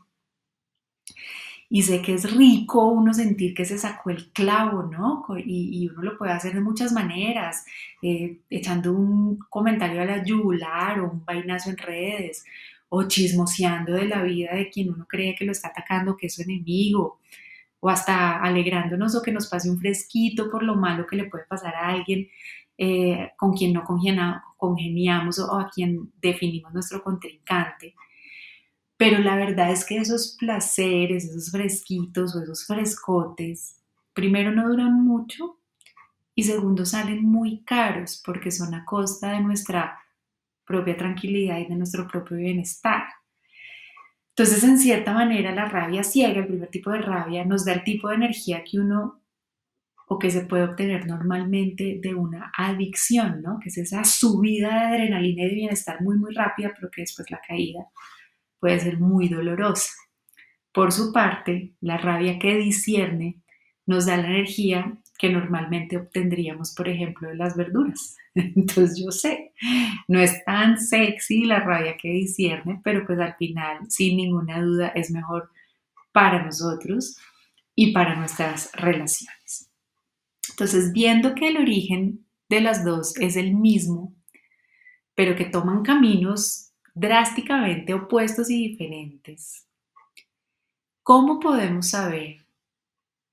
Y 1.74 1.84
sé 1.84 2.02
que 2.02 2.16
es 2.16 2.30
rico 2.36 2.86
uno 2.88 3.14
sentir 3.14 3.54
que 3.54 3.64
se 3.64 3.78
sacó 3.78 4.10
el 4.10 4.30
clavo, 4.34 4.84
¿no? 4.84 5.26
Y, 5.38 5.88
uno 5.90 6.02
lo 6.02 6.18
puede 6.18 6.34
hacer 6.34 6.54
de 6.54 6.60
muchas 6.60 6.92
maneras, 6.92 7.66
eh, 8.02 8.40
echando 8.50 8.92
un 8.92 9.40
comentario 9.50 10.02
a 10.02 10.06
la 10.06 10.22
yugular 10.22 11.00
o 11.00 11.12
un 11.12 11.24
vainazo 11.24 11.70
en 11.70 11.78
redes, 11.78 12.44
o 12.90 13.04
chismoseando 13.08 13.94
de 13.94 14.06
la 14.06 14.22
vida 14.22 14.54
de 14.54 14.70
quien 14.70 14.92
uno 14.94 15.06
cree 15.08 15.34
que 15.34 15.46
lo 15.46 15.54
está 15.54 15.70
atacando, 15.70 16.18
que 16.18 16.28
es 16.28 16.36
su 16.36 16.42
enemigo, 16.42 17.20
o 17.80 17.90
hasta 17.90 18.42
alegrándonos 18.42 19.16
o 19.16 19.22
que 19.22 19.32
nos 19.32 19.48
pase 19.48 19.70
un 19.70 19.80
fresquito 19.80 20.52
por 20.52 20.64
lo 20.64 20.76
malo 20.76 21.08
que 21.08 21.16
le 21.16 21.30
puede 21.30 21.46
pasar 21.46 21.74
a 21.76 21.88
alguien 21.90 22.28
eh, 22.78 23.32
con 23.38 23.54
quien 23.54 23.74
no 23.74 23.84
congeniamos 24.58 25.40
o 25.40 25.58
a 25.58 25.70
quien 25.70 26.12
definimos 26.22 26.74
nuestro 26.74 27.02
contrincante. 27.02 27.96
Pero 29.02 29.18
la 29.18 29.36
verdad 29.36 29.72
es 29.72 29.84
que 29.84 29.98
esos 29.98 30.38
placeres, 30.38 31.26
esos 31.26 31.50
fresquitos 31.50 32.36
o 32.36 32.44
esos 32.44 32.68
frescotes, 32.68 33.82
primero 34.14 34.52
no 34.52 34.70
duran 34.70 34.94
mucho 34.94 35.58
y 36.36 36.44
segundo 36.44 36.86
salen 36.86 37.24
muy 37.24 37.64
caros 37.64 38.22
porque 38.24 38.52
son 38.52 38.76
a 38.76 38.86
costa 38.86 39.32
de 39.32 39.40
nuestra 39.40 39.98
propia 40.68 40.96
tranquilidad 40.96 41.58
y 41.58 41.66
de 41.66 41.78
nuestro 41.78 42.08
propio 42.08 42.38
bienestar. 42.38 43.06
Entonces, 44.36 44.64
en 44.64 44.78
cierta 44.78 45.16
manera, 45.16 45.52
la 45.52 45.66
rabia 45.66 46.04
ciega, 46.04 46.42
el 46.42 46.48
primer 46.48 46.70
tipo 46.70 46.92
de 46.92 47.02
rabia, 47.02 47.44
nos 47.44 47.66
da 47.66 47.74
el 47.74 47.84
tipo 47.84 48.08
de 48.08 48.18
energía 48.18 48.64
que 48.64 48.78
uno 48.78 49.20
o 50.10 50.20
que 50.20 50.30
se 50.30 50.42
puede 50.42 50.66
obtener 50.66 51.08
normalmente 51.08 51.98
de 52.00 52.14
una 52.14 52.52
adicción, 52.56 53.42
¿no? 53.42 53.58
Que 53.60 53.70
es 53.70 53.80
esa 53.80 54.04
subida 54.04 54.68
de 54.68 54.86
adrenalina 54.86 55.42
y 55.42 55.48
de 55.48 55.56
bienestar 55.56 56.04
muy, 56.04 56.20
muy 56.20 56.36
rápida, 56.36 56.72
pero 56.76 56.92
que 56.92 57.02
después 57.02 57.32
la 57.32 57.42
caída 57.42 57.88
puede 58.62 58.80
ser 58.80 59.00
muy 59.00 59.28
dolorosa. 59.28 59.92
Por 60.72 60.94
su 60.94 61.12
parte, 61.12 61.74
la 61.82 61.98
rabia 61.98 62.40
que 62.40 62.56
discierne 62.56 63.42
nos 63.86 64.06
da 64.06 64.16
la 64.16 64.28
energía 64.28 64.98
que 65.18 65.30
normalmente 65.30 65.98
obtendríamos, 65.98 66.74
por 66.74 66.88
ejemplo, 66.88 67.28
de 67.28 67.36
las 67.36 67.58
verduras. 67.58 68.16
Entonces 68.36 68.98
yo 69.04 69.12
sé, 69.12 69.54
no 70.08 70.20
es 70.20 70.44
tan 70.46 70.80
sexy 70.80 71.44
la 71.44 71.60
rabia 71.60 71.98
que 71.98 72.10
discierne, 72.10 72.80
pero 72.84 73.06
pues 73.06 73.20
al 73.20 73.36
final, 73.36 73.80
sin 73.90 74.18
ninguna 74.18 74.62
duda, 74.62 74.88
es 74.90 75.12
mejor 75.12 75.52
para 76.12 76.44
nosotros 76.44 77.18
y 77.76 77.92
para 77.92 78.16
nuestras 78.16 78.72
relaciones. 78.74 79.70
Entonces, 80.50 80.92
viendo 80.94 81.36
que 81.36 81.50
el 81.50 81.58
origen 81.58 82.26
de 82.50 82.62
las 82.62 82.86
dos 82.86 83.18
es 83.18 83.36
el 83.36 83.54
mismo, 83.56 84.16
pero 85.16 85.36
que 85.36 85.46
toman 85.46 85.84
caminos 85.84 86.71
drásticamente 86.94 87.94
opuestos 87.94 88.50
y 88.50 88.70
diferentes, 88.70 89.68
¿cómo 91.04 91.40
podemos 91.40 91.90
saber 91.90 92.46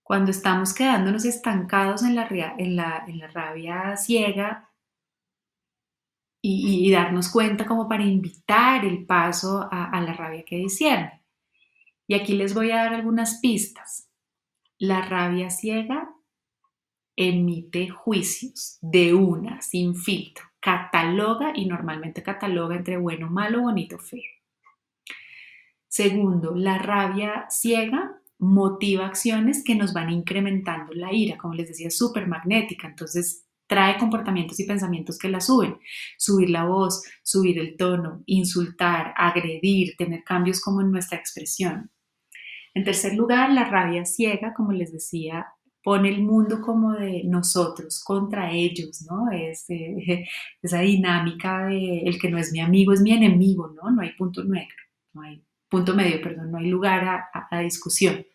cuando 0.03 0.31
estamos 0.31 0.73
quedándonos 0.73 1.25
estancados 1.27 2.03
en 2.03 2.15
la, 2.15 2.27
en 2.57 2.77
la, 2.77 3.05
en 3.07 3.19
la 3.19 3.29
rabia 3.29 3.97
ciega 3.97 4.69
y, 6.41 6.91
darnos 6.91 7.29
cuenta 7.29 7.67
como 7.67 7.89
para 7.89 8.05
invitar 8.05 8.85
el 8.85 9.05
paso 9.05 9.69
a, 9.71 10.01
la 10.01 10.13
rabia 10.13 10.45
que 10.45 10.57
discierne. 10.57 11.23
Y 12.07 12.15
aquí 12.15 12.35
les 12.35 12.55
voy 12.55 12.71
a 12.71 12.77
dar 12.77 12.95
algunas 12.95 13.39
pistas. 13.41 14.09
La 14.79 15.03
rabia 15.03 15.51
ciega 15.51 16.15
emite 17.17 17.91
juicios 17.91 18.79
de 18.81 19.13
una, 19.13 19.61
sin 19.61 19.95
filtro, 19.95 20.48
cataloga 20.61 21.53
y 21.55 21.67
normalmente 21.67 22.23
cataloga 22.23 22.77
entre 22.77 22.97
bueno, 22.97 23.31
malo, 23.31 23.63
bonito, 23.63 23.99
feo. 23.99 24.23
Segundo, 25.89 26.55
la 26.55 26.79
rabia 26.79 27.47
ciega 27.49 28.21
motiva 28.39 29.07
acciones 29.07 29.65
que 29.65 29.75
nos 29.75 29.93
van 29.93 30.11
incrementando 30.11 30.93
la 30.93 31.13
ira, 31.13 31.37
como 31.39 31.55
les 31.55 31.69
decía, 31.69 31.91
súper 31.91 32.27
magnética. 32.27 32.87
Entonces, 32.87 33.47
trae 33.67 33.99
comportamientos 33.99 34.61
y 34.61 34.65
pensamientos 34.67 35.19
que 35.19 35.29
la 35.29 35.41
suben. 35.41 35.79
Subir 36.17 36.51
la 36.51 36.65
voz, 36.65 37.03
subir 37.23 37.59
el 37.59 37.77
tono, 37.77 38.23
insultar, 38.27 39.13
agredir, 39.17 39.97
tener 39.97 40.25
cambios 40.25 40.61
como 40.61 40.81
en 40.81 40.91
nuestra 40.91 41.19
expresión. 41.19 41.91
En 42.75 42.85
tercer 42.85 43.15
lugar, 43.15 43.51
la 43.51 43.65
rabia 43.65 44.05
ciega, 44.05 44.55
como 44.55 44.73
les 44.73 44.93
decía, 44.93 45.47
pone 45.83 46.09
el 46.09 46.23
mundo 46.23 46.61
como 46.61 46.93
de 46.93 47.23
nosotros 47.25 48.03
contra 48.05 48.53
ellos, 48.53 49.03
¿no? 49.09 49.31
Es, 49.31 49.69
eh, 49.71 50.27
esa 50.63 50.81
dinámica 50.81 51.67
de 51.67 52.01
el 52.01 52.19
que 52.19 52.31
no 52.31 52.39
es 52.39 52.53
mi 52.53 52.61
amigo 52.61 52.93
es 52.93 53.01
mi 53.01 53.13
enemigo, 53.13 53.69
¿no? 53.69 53.91
No 53.91 54.03
hay 54.03 54.13
punto 54.13 54.45
negro, 54.45 54.77
no 55.13 55.23
hay 55.23 55.43
punto 55.69 55.95
medio, 55.95 56.21
perdón, 56.21 56.51
no 56.51 56.59
hay 56.59 56.67
lugar 56.69 57.29
a, 57.33 57.61
discusión. 57.61 58.27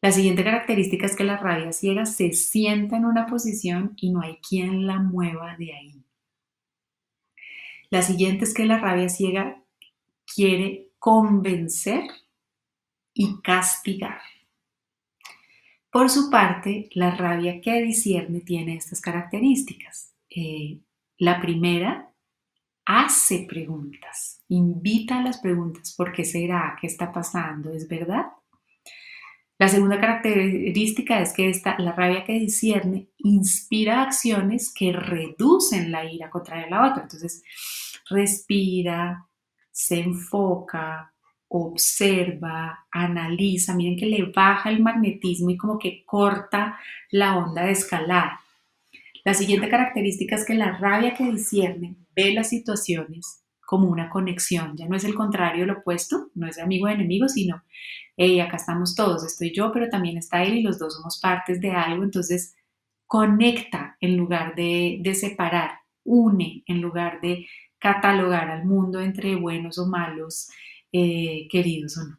La 0.00 0.12
siguiente 0.12 0.44
característica 0.44 1.06
es 1.06 1.16
que 1.16 1.24
la 1.24 1.38
rabia 1.38 1.72
ciega 1.72 2.06
se 2.06 2.32
sienta 2.32 2.96
en 2.96 3.04
una 3.04 3.26
posición 3.26 3.94
y 3.96 4.10
no 4.10 4.20
hay 4.20 4.36
quien 4.36 4.86
la 4.86 5.00
mueva 5.00 5.56
de 5.56 5.74
ahí. 5.74 6.04
La 7.90 8.02
siguiente 8.02 8.44
es 8.44 8.54
que 8.54 8.66
la 8.66 8.78
rabia 8.78 9.08
ciega 9.08 9.62
quiere 10.32 10.90
convencer 10.98 12.04
y 13.14 13.40
castigar. 13.42 14.20
Por 15.90 16.10
su 16.10 16.30
parte, 16.30 16.88
la 16.92 17.10
rabia 17.10 17.60
que 17.60 17.82
discierne 17.82 18.40
tiene 18.40 18.76
estas 18.76 19.00
características. 19.00 20.14
Eh, 20.28 20.80
la 21.16 21.40
primera 21.40 22.12
hace 22.84 23.46
preguntas, 23.48 24.42
invita 24.48 25.18
a 25.18 25.22
las 25.22 25.38
preguntas, 25.38 25.94
¿por 25.96 26.12
qué 26.12 26.24
será? 26.24 26.76
¿Qué 26.80 26.86
está 26.86 27.12
pasando? 27.12 27.72
¿Es 27.72 27.88
verdad? 27.88 28.26
La 29.58 29.68
segunda 29.68 30.00
característica 30.00 31.20
es 31.20 31.32
que 31.32 31.50
esta, 31.50 31.76
la 31.78 31.92
rabia 31.92 32.24
que 32.24 32.34
discierne 32.34 33.08
inspira 33.18 34.02
acciones 34.02 34.72
que 34.72 34.92
reducen 34.92 35.90
la 35.90 36.04
ira 36.04 36.30
contra 36.30 36.68
la 36.70 36.90
otra. 36.90 37.02
Entonces, 37.02 37.42
respira, 38.08 39.26
se 39.70 40.00
enfoca, 40.00 41.12
observa, 41.48 42.86
analiza. 42.90 43.74
Miren 43.74 43.96
que 43.96 44.06
le 44.06 44.30
baja 44.34 44.70
el 44.70 44.82
magnetismo 44.82 45.50
y 45.50 45.56
como 45.56 45.78
que 45.78 46.04
corta 46.04 46.78
la 47.10 47.36
onda 47.36 47.64
de 47.64 47.72
escalar. 47.72 48.32
La 49.24 49.34
siguiente 49.34 49.68
característica 49.68 50.36
es 50.36 50.46
que 50.46 50.54
la 50.54 50.78
rabia 50.78 51.14
que 51.14 51.24
discierne 51.24 51.96
ve 52.14 52.32
las 52.32 52.48
situaciones 52.48 53.44
como 53.68 53.90
una 53.90 54.08
conexión, 54.08 54.74
ya 54.78 54.86
no 54.86 54.96
es 54.96 55.04
el 55.04 55.14
contrario, 55.14 55.66
lo 55.66 55.80
opuesto, 55.80 56.30
no 56.34 56.46
es 56.46 56.58
amigo 56.58 56.86
de 56.86 56.94
enemigo, 56.94 57.28
sino, 57.28 57.62
hey, 58.16 58.40
acá 58.40 58.56
estamos 58.56 58.94
todos, 58.94 59.26
estoy 59.26 59.52
yo, 59.54 59.70
pero 59.72 59.90
también 59.90 60.16
está 60.16 60.42
él 60.42 60.54
y 60.54 60.62
los 60.62 60.78
dos 60.78 60.94
somos 60.94 61.20
partes 61.20 61.60
de 61.60 61.72
algo, 61.72 62.02
entonces 62.02 62.56
conecta 63.06 63.98
en 64.00 64.16
lugar 64.16 64.54
de, 64.54 65.02
separar, 65.14 65.80
une 66.02 66.62
en 66.66 66.80
lugar 66.80 67.20
de 67.20 67.46
catalogar 67.78 68.48
al 68.48 68.64
mundo 68.64 69.02
entre 69.02 69.36
buenos 69.36 69.76
o 69.76 69.86
malos, 69.86 70.48
eh, 70.92 71.48
queridos 71.50 71.98
o 71.98 72.04
no. 72.04 72.18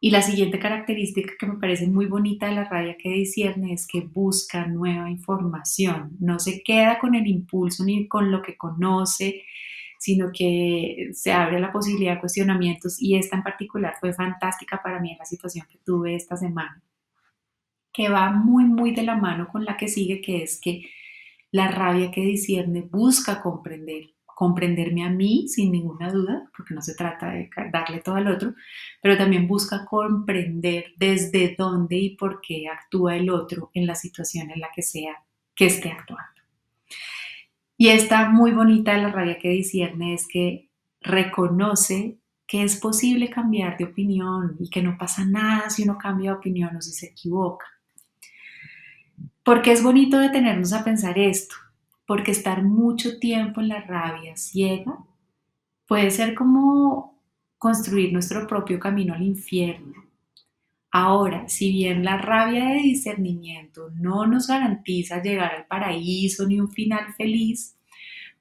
Y 0.00 0.10
la 0.10 0.22
siguiente 0.22 0.60
característica 0.60 1.32
que 1.38 1.46
me 1.46 1.58
parece 1.58 1.88
muy 1.88 2.06
bonita 2.06 2.46
de 2.46 2.54
la 2.54 2.64
rabia 2.64 2.96
que 2.96 3.10
discierne 3.10 3.72
es 3.72 3.86
que 3.86 4.00
busca 4.00 4.66
nueva 4.66 5.10
información, 5.10 6.16
no 6.20 6.38
se 6.38 6.62
queda 6.62 7.00
con 7.00 7.16
el 7.16 7.26
impulso 7.26 7.84
ni 7.84 8.06
con 8.06 8.30
lo 8.30 8.40
que 8.42 8.56
conoce, 8.56 9.42
sino 9.98 10.30
que 10.32 11.10
se 11.12 11.32
abre 11.32 11.58
la 11.58 11.72
posibilidad 11.72 12.14
de 12.14 12.20
cuestionamientos 12.20 13.02
y 13.02 13.16
esta 13.16 13.36
en 13.36 13.42
particular 13.42 13.96
fue 13.98 14.12
fantástica 14.12 14.80
para 14.82 15.00
mí 15.00 15.12
en 15.12 15.18
la 15.18 15.24
situación 15.24 15.66
que 15.68 15.78
tuve 15.84 16.14
esta 16.14 16.36
semana, 16.36 16.80
que 17.92 18.08
va 18.08 18.30
muy, 18.30 18.64
muy 18.64 18.94
de 18.94 19.02
la 19.02 19.16
mano 19.16 19.48
con 19.48 19.64
la 19.64 19.76
que 19.76 19.88
sigue, 19.88 20.20
que 20.20 20.44
es 20.44 20.60
que 20.60 20.88
la 21.50 21.70
rabia 21.72 22.12
que 22.12 22.20
discierne 22.20 22.82
busca 22.82 23.42
comprender, 23.42 24.10
comprenderme 24.38 25.04
a 25.04 25.10
mí 25.10 25.48
sin 25.48 25.72
ninguna 25.72 26.12
duda, 26.12 26.48
porque 26.56 26.72
no 26.72 26.80
se 26.80 26.94
trata 26.94 27.30
de 27.30 27.50
darle 27.72 27.98
todo 27.98 28.14
al 28.14 28.28
otro, 28.28 28.54
pero 29.02 29.18
también 29.18 29.48
busca 29.48 29.84
comprender 29.84 30.92
desde 30.96 31.56
dónde 31.58 31.96
y 31.96 32.10
por 32.10 32.40
qué 32.40 32.68
actúa 32.68 33.16
el 33.16 33.30
otro 33.30 33.72
en 33.74 33.84
la 33.84 33.96
situación 33.96 34.52
en 34.52 34.60
la 34.60 34.68
que 34.72 34.82
sea 34.82 35.24
que 35.56 35.66
esté 35.66 35.90
actuando. 35.90 36.40
Y 37.76 37.88
esta 37.88 38.28
muy 38.28 38.52
bonita 38.52 38.92
de 38.92 39.02
la 39.02 39.10
rabia 39.10 39.40
que 39.40 39.48
discierne 39.48 40.14
es 40.14 40.28
que 40.28 40.68
reconoce 41.00 42.18
que 42.46 42.62
es 42.62 42.76
posible 42.76 43.30
cambiar 43.30 43.76
de 43.76 43.86
opinión 43.86 44.54
y 44.60 44.70
que 44.70 44.82
no 44.82 44.96
pasa 44.96 45.24
nada 45.24 45.68
si 45.68 45.82
uno 45.82 45.98
cambia 45.98 46.30
de 46.30 46.36
opinión 46.36 46.76
o 46.76 46.80
si 46.80 46.92
se 46.92 47.06
equivoca. 47.06 47.66
Porque 49.42 49.72
es 49.72 49.82
bonito 49.82 50.16
detenernos 50.16 50.72
a 50.72 50.84
pensar 50.84 51.18
esto 51.18 51.56
porque 52.08 52.30
estar 52.30 52.62
mucho 52.62 53.18
tiempo 53.18 53.60
en 53.60 53.68
la 53.68 53.82
rabia 53.82 54.34
ciega 54.34 54.96
puede 55.86 56.10
ser 56.10 56.34
como 56.34 57.22
construir 57.58 58.14
nuestro 58.14 58.46
propio 58.46 58.80
camino 58.80 59.12
al 59.12 59.22
infierno. 59.22 60.06
Ahora, 60.90 61.46
si 61.50 61.70
bien 61.70 62.06
la 62.06 62.16
rabia 62.16 62.64
de 62.70 62.78
discernimiento 62.78 63.90
no 63.90 64.26
nos 64.26 64.46
garantiza 64.46 65.20
llegar 65.20 65.54
al 65.54 65.66
paraíso 65.66 66.46
ni 66.46 66.58
un 66.58 66.70
final 66.70 67.12
feliz, 67.12 67.76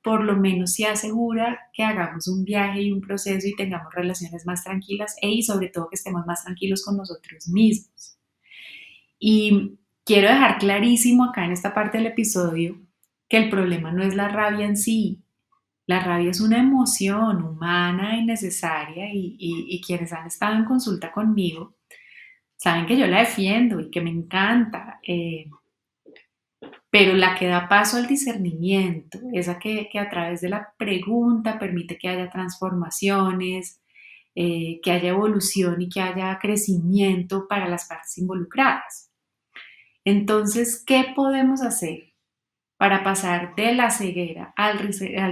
por 0.02 0.24
lo 0.24 0.38
menos 0.38 0.74
se 0.74 0.86
asegura 0.86 1.60
que 1.74 1.84
hagamos 1.84 2.30
un 2.30 2.46
viaje 2.46 2.84
y 2.84 2.94
un 2.94 3.02
proceso 3.02 3.46
y 3.46 3.56
tengamos 3.58 3.94
relaciones 3.94 4.46
más 4.46 4.64
tranquilas 4.64 5.18
e 5.22 5.30
y 5.30 5.44
sobre 5.44 5.68
todo 5.68 5.90
que 5.90 5.96
estemos 5.96 6.26
más 6.26 6.46
tranquilos 6.46 6.86
con 6.86 6.96
nosotros 6.96 7.50
mismos. 7.50 8.18
Y 9.20 9.78
quiero 10.06 10.30
dejar 10.30 10.58
clarísimo 10.58 11.26
acá 11.26 11.44
en 11.44 11.52
esta 11.52 11.74
parte 11.74 11.98
del 11.98 12.08
episodio 12.08 12.87
que 13.28 13.38
el 13.38 13.50
problema 13.50 13.92
no 13.92 14.04
es 14.04 14.16
la 14.16 14.28
rabia 14.28 14.66
en 14.66 14.78
sí. 14.78 15.24
La 15.86 16.02
rabia 16.02 16.32
es 16.32 16.42
una 16.42 16.60
emoción 16.60 17.42
humana 17.44 18.18
y 18.18 18.26
necesaria 18.26 19.08
y, 19.12 19.82
quienes 19.86 20.12
han 20.12 20.28
estado 20.28 20.56
en 20.56 20.66
consulta 20.66 21.12
conmigo 21.12 21.76
saben 22.58 22.86
que 22.86 22.98
yo 22.98 23.08
la 23.08 23.20
defiendo 23.20 23.80
y 23.80 23.90
que 23.90 24.02
me 24.02 24.10
encanta. 24.10 25.00
Eh, 25.08 25.46
pero 26.90 27.14
la 27.14 27.36
que 27.36 27.48
da 27.48 27.68
paso 27.70 27.98
al 27.98 28.08
discernimiento, 28.08 29.20
esa 29.34 29.60
que, 29.60 29.90
a 30.00 30.10
través 30.10 30.42
de 30.42 30.50
la 30.50 30.74
pregunta 30.78 31.60
permite 31.60 31.98
que 31.98 32.10
haya 32.10 32.30
transformaciones, 32.30 33.82
eh, 34.36 34.80
que 34.82 34.92
haya 34.92 35.10
evolución 35.10 35.82
y 35.82 35.90
que 35.90 36.02
haya 36.02 36.38
crecimiento 36.40 37.48
para 37.48 37.68
las 37.68 37.88
partes 37.88 38.18
involucradas. 38.18 39.12
Entonces, 40.06 40.84
¿qué 40.86 41.14
podemos 41.16 41.62
hacer? 41.62 42.14
Para 42.78 43.04
pasar 43.04 43.56
de 43.56 43.74
la 43.74 43.90
ceguera 43.90 44.54
al, 44.56 44.78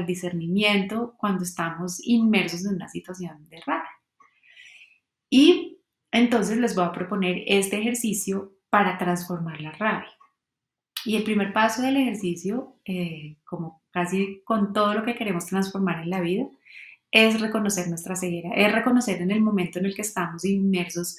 discernimiento 0.05 1.15
cuando 1.17 1.43
estamos 1.43 1.99
inmersos 2.03 2.65
en 2.65 2.75
una 2.75 2.89
situación 2.89 3.47
de 3.49 3.61
rabia. 3.65 3.89
Y 5.29 5.79
entonces 6.11 6.57
les 6.57 6.75
voy 6.75 6.85
a 6.85 6.91
proponer 6.91 7.43
este 7.45 7.77
ejercicio 7.77 8.53
para 8.69 8.97
transformar 8.97 9.61
la 9.61 9.71
rabia. 9.71 10.11
Y 11.05 11.15
el 11.15 11.23
primer 11.23 11.53
paso 11.53 11.83
del 11.83 11.97
ejercicio, 11.97 12.79
eh, 12.83 13.37
como 13.43 13.83
casi 13.91 14.41
con 14.43 14.73
todo 14.73 14.95
lo 14.95 15.03
que 15.03 15.15
queremos 15.15 15.45
transformar 15.45 16.01
en 16.01 16.09
la 16.09 16.21
vida, 16.21 16.45
es 17.11 17.39
reconocer 17.39 17.87
nuestra 17.89 18.15
ceguera, 18.15 18.49
es 18.55 18.71
reconocer 18.71 19.21
en 19.21 19.29
el 19.29 19.41
momento 19.41 19.77
en 19.77 19.85
el 19.85 19.95
que 19.95 20.01
estamos 20.01 20.43
inmersos 20.45 21.17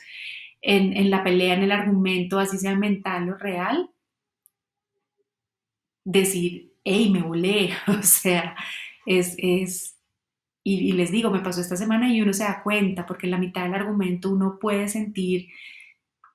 en, 0.61 0.97
en 0.97 1.09
la 1.09 1.23
pelea, 1.23 1.55
en 1.55 1.63
el 1.63 1.73
argumento, 1.73 2.41
así 2.41 2.59
sea 2.59 2.75
mental 2.75 3.31
o 3.31 3.39
real, 3.39 3.91
decir, 6.07 6.73
hey, 6.85 7.11
me 7.11 7.23
volé, 7.23 7.73
o 7.89 8.03
sea, 8.03 8.57
es, 9.05 9.35
es 9.39 9.97
y, 10.65 10.93
les 10.93 11.13
digo, 11.13 11.31
me 11.31 11.41
pasó 11.41 11.61
esta 11.61 11.77
semana 11.77 12.13
y 12.13 12.21
uno 12.21 12.33
se 12.33 12.43
da 12.43 12.63
cuenta, 12.63 13.07
porque 13.07 13.27
en 13.27 13.33
la 13.33 13.39
mitad 13.39 13.63
del 13.63 13.75
argumento 13.75 14.31
uno 14.31 14.59
puede 14.61 14.89
sentir 14.89 15.49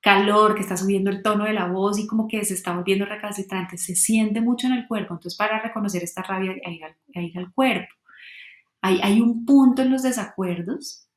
calor, 0.01 0.55
que 0.55 0.61
está 0.61 0.77
subiendo 0.77 1.09
el 1.11 1.21
tono 1.21 1.43
de 1.45 1.53
la 1.53 1.67
voz 1.67 1.99
y 1.99 2.07
como 2.07 2.27
que 2.29 2.43
se 2.45 2.53
está 2.53 2.73
volviendo 2.73 3.05
recalcitrante, 3.05 3.77
se 3.77 3.95
siente 3.95 4.39
mucho 4.39 4.67
en 4.67 4.73
el 4.73 4.87
cuerpo. 4.87 5.13
Entonces, 5.13 5.37
para 5.37 5.61
reconocer 5.61 6.03
esta 6.03 6.23
rabia, 6.23 6.51
hay 6.65 6.79
que 6.79 7.21
ir 7.21 7.37
al, 7.37 7.53
cuerpo. 7.53 7.93
Hay, 8.81 8.99
hay, 9.03 9.19
un 9.19 9.45
punto 9.45 9.81
en 9.81 9.91
los 9.91 10.03
desacuerdos, 10.03 11.09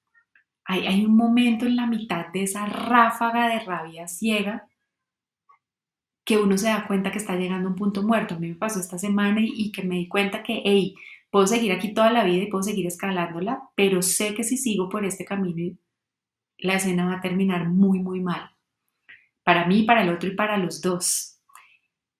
hay, 0.64 0.86
hay 0.86 1.04
un 1.04 1.16
momento 1.16 1.66
en 1.66 1.76
la 1.76 1.86
mitad 1.86 2.26
de 2.32 2.42
esa 2.42 2.66
ráfaga 2.66 3.48
de 3.48 3.60
rabia 3.60 4.08
ciega 4.08 4.66
que 6.24 6.38
uno 6.38 6.56
se 6.56 6.68
da 6.68 6.86
cuenta 6.86 7.10
que 7.10 7.18
está 7.18 7.36
llegando 7.36 7.68
a 7.68 7.72
un 7.72 7.76
punto 7.76 8.02
muerto. 8.02 8.34
A 8.34 8.38
mí 8.38 8.48
me 8.48 8.54
pasó 8.54 8.80
esta 8.80 8.98
semana 8.98 9.40
y, 9.42 9.72
que 9.72 9.82
me 9.82 9.96
di 9.96 10.08
cuenta 10.08 10.42
que, 10.42 10.62
hey, 10.64 10.94
puedo 11.30 11.46
seguir 11.46 11.72
aquí 11.72 11.92
toda 11.92 12.10
la 12.10 12.24
vida 12.24 12.44
y 12.44 12.50
puedo 12.50 12.62
seguir 12.62 12.86
escalándola, 12.86 13.70
pero 13.74 14.02
sé 14.02 14.34
que 14.34 14.44
si 14.44 14.56
sigo 14.56 14.88
por 14.88 15.04
este 15.04 15.24
camino, 15.24 15.76
la 16.58 16.76
escena 16.76 17.06
va 17.06 17.16
a 17.16 17.20
terminar 17.20 17.68
muy, 17.68 18.00
muy 18.00 18.20
mal 18.20 18.54
para 19.44 19.66
mí, 19.66 19.82
para 19.82 20.02
el 20.02 20.08
otro 20.08 20.28
y 20.30 20.34
para 20.34 20.56
los 20.56 20.80
dos. 20.80 21.38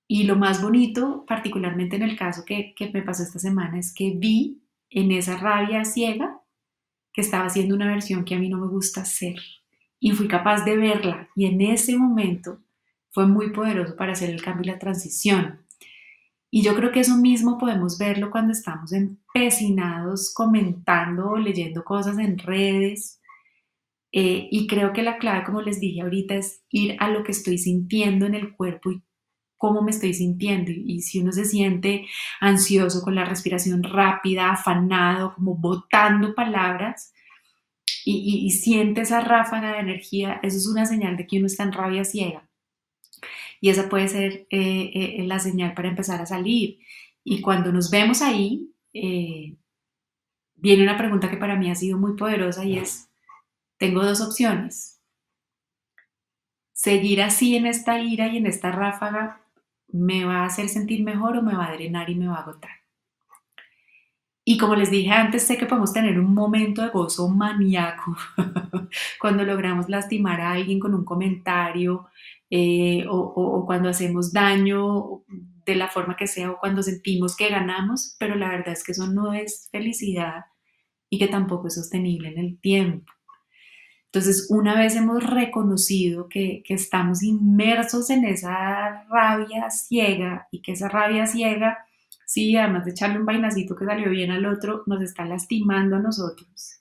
Y 0.06 0.24
lo 0.24 0.36
más 0.36 0.62
bonito, 0.62 1.24
particularmente 1.26 1.96
en 1.96 2.02
el 2.02 2.16
caso 2.16 2.44
que, 2.44 2.74
me 2.92 3.02
pasó 3.02 3.22
esta 3.22 3.38
semana, 3.38 3.78
es 3.78 3.92
que 3.92 4.12
vi 4.14 4.62
en 4.90 5.10
esa 5.10 5.36
rabia 5.38 5.84
ciega 5.84 6.40
que 7.12 7.22
estaba 7.22 7.46
haciendo 7.46 7.74
una 7.74 7.88
versión 7.88 8.24
que 8.24 8.34
a 8.34 8.38
mí 8.38 8.48
no 8.48 8.58
me 8.58 8.68
gusta 8.68 9.00
hacer. 9.00 9.36
Y 9.98 10.12
fui 10.12 10.28
capaz 10.28 10.64
de 10.64 10.76
verla. 10.76 11.28
Y 11.34 11.46
en 11.46 11.60
ese 11.62 11.96
momento 11.96 12.60
fue 13.14 13.26
muy 13.26 13.50
poderoso 13.52 13.96
para 13.96 14.12
hacer 14.12 14.28
el 14.28 14.42
cambio 14.42 14.64
y 14.64 14.74
la 14.74 14.78
transición. 14.78 15.64
Y 16.50 16.62
yo 16.62 16.74
creo 16.74 16.92
que 16.92 17.00
eso 17.00 17.16
mismo 17.16 17.56
podemos 17.56 17.96
verlo 17.96 18.30
cuando 18.30 18.52
estamos 18.52 18.92
empecinados 18.92 20.32
comentando 20.34 21.30
o 21.30 21.36
leyendo 21.38 21.82
cosas 21.84 22.18
en 22.18 22.38
redes 22.38 23.20
eh, 24.16 24.46
y 24.48 24.68
creo 24.68 24.92
que 24.92 25.02
la 25.02 25.18
clave, 25.18 25.42
como 25.44 25.60
les 25.60 25.80
dije 25.80 26.02
ahorita, 26.02 26.36
es 26.36 26.62
ir 26.70 26.96
a 27.00 27.10
lo 27.10 27.24
que 27.24 27.32
estoy 27.32 27.58
sintiendo 27.58 28.26
en 28.26 28.36
el 28.36 28.54
cuerpo 28.54 28.92
y 28.92 29.02
cómo 29.56 29.82
me 29.82 29.90
estoy 29.90 30.14
sintiendo. 30.14 30.70
Y, 30.70 31.00
si 31.02 31.18
uno 31.18 31.32
se 31.32 31.44
siente 31.44 32.06
ansioso 32.40 33.02
con 33.02 33.16
la 33.16 33.24
respiración 33.24 33.82
rápida, 33.82 34.52
afanado, 34.52 35.34
como 35.34 35.56
botando 35.56 36.32
palabras, 36.36 37.12
y, 38.04 38.48
siente 38.52 39.00
esa 39.00 39.20
ráfaga 39.20 39.72
de 39.72 39.80
energía, 39.80 40.38
eso 40.44 40.58
es 40.58 40.68
una 40.68 40.86
señal 40.86 41.16
de 41.16 41.26
que 41.26 41.38
uno 41.38 41.46
está 41.46 41.64
en 41.64 41.72
rabia 41.72 42.04
ciega. 42.04 42.48
Y 43.60 43.70
esa 43.70 43.88
puede 43.88 44.08
ser 44.08 44.46
eh, 44.50 44.90
eh, 44.94 45.24
la 45.26 45.38
señal 45.38 45.74
para 45.74 45.88
empezar 45.88 46.20
a 46.20 46.26
salir. 46.26 46.78
Y 47.22 47.40
cuando 47.40 47.72
nos 47.72 47.90
vemos 47.90 48.22
ahí, 48.22 48.70
viene 48.92 50.82
una 50.82 50.96
pregunta 50.96 51.30
que 51.30 51.36
para 51.36 51.56
mí 51.56 51.70
ha 51.70 51.74
sido 51.74 51.98
muy 51.98 52.16
poderosa 52.16 52.64
y 52.64 52.78
es, 52.78 53.08
tengo 53.78 54.04
dos 54.04 54.20
opciones. 54.20 55.00
Seguir 56.72 57.22
así 57.22 57.56
en 57.56 57.66
esta 57.66 57.98
ira 58.00 58.28
y 58.28 58.36
en 58.36 58.46
esta 58.46 58.70
ráfaga 58.70 59.40
me 59.88 60.24
va 60.24 60.40
a 60.40 60.46
hacer 60.46 60.68
sentir 60.68 61.02
mejor 61.02 61.36
o 61.36 61.42
me 61.42 61.54
va 61.54 61.68
a 61.68 61.72
drenar 61.72 62.10
y 62.10 62.14
me 62.14 62.28
va 62.28 62.36
a 62.36 62.42
agotar. 62.42 62.83
Y 64.44 64.58
como 64.58 64.74
les 64.74 64.90
dije 64.90 65.10
antes, 65.10 65.46
sé 65.46 65.56
que 65.56 65.66
podemos 65.66 65.92
tener 65.92 66.18
un 66.18 66.34
momento 66.34 66.82
de 66.82 66.88
gozo 66.88 67.28
maníaco 67.28 68.16
cuando 69.20 69.44
logramos 69.44 69.88
lastimar 69.88 70.40
a 70.40 70.52
alguien 70.52 70.78
con 70.78 70.94
un 70.94 71.04
comentario 71.04 72.08
eh, 72.50 73.06
o, 73.08 73.16
o 73.16 73.64
cuando 73.66 73.88
hacemos 73.88 74.32
daño 74.32 75.22
de 75.64 75.74
la 75.74 75.88
forma 75.88 76.16
que 76.16 76.26
sea 76.26 76.50
o 76.50 76.58
cuando 76.58 76.82
sentimos 76.82 77.36
que 77.36 77.48
ganamos, 77.48 78.16
pero 78.18 78.34
la 78.34 78.48
verdad 78.48 78.74
es 78.74 78.84
que 78.84 78.92
eso 78.92 79.06
no 79.06 79.32
es 79.32 79.68
felicidad 79.72 80.44
y 81.08 81.18
que 81.18 81.28
tampoco 81.28 81.68
es 81.68 81.74
sostenible 81.74 82.28
en 82.28 82.38
el 82.38 82.60
tiempo. 82.60 83.12
Entonces, 84.14 84.46
una 84.48 84.76
vez 84.78 84.94
hemos 84.94 85.24
reconocido 85.24 86.28
que, 86.28 86.62
estamos 86.68 87.24
inmersos 87.24 88.10
en 88.10 88.24
esa 88.24 89.04
rabia 89.10 89.70
ciega 89.70 90.46
y 90.52 90.62
que 90.62 90.72
esa 90.72 90.88
rabia 90.88 91.26
ciega, 91.26 91.84
sí, 92.26 92.56
además 92.56 92.84
de 92.84 92.92
echarle 92.92 93.18
un 93.18 93.26
vainacito 93.26 93.76
que 93.76 93.84
salió 93.84 94.10
bien 94.10 94.30
al 94.30 94.46
otro, 94.46 94.82
nos 94.86 95.02
está 95.02 95.24
lastimando 95.24 95.96
a 95.96 96.00
nosotros, 96.00 96.80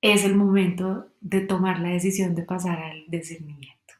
es 0.00 0.24
el 0.24 0.36
momento 0.36 1.08
de 1.20 1.40
tomar 1.40 1.80
la 1.80 1.90
decisión 1.90 2.34
de 2.34 2.42
pasar 2.42 2.78
al 2.78 3.04
discernimiento. 3.08 3.94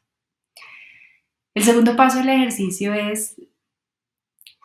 El 1.53 1.63
segundo 1.63 1.95
paso 1.95 2.19
del 2.19 2.29
ejercicio 2.29 2.93
es 2.93 3.35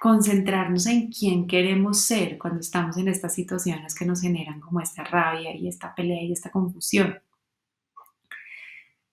concentrarnos 0.03 0.87
en 0.87 1.11
quién 1.11 1.47
queremos 1.47 2.01
ser 2.01 2.37
cuando 2.37 2.61
estamos 2.61 2.97
en 2.97 3.09
estas 3.09 3.35
situaciones 3.35 3.95
que 3.95 4.05
nos 4.05 4.21
generan 4.21 4.61
como 4.61 4.81
esta 4.81 5.05
rabia 5.05 5.55
y 5.57 5.69
esta 5.69 5.95
pelea 5.95 6.23
y 6.23 6.33
esta 6.33 6.51
confusión. 6.51 7.19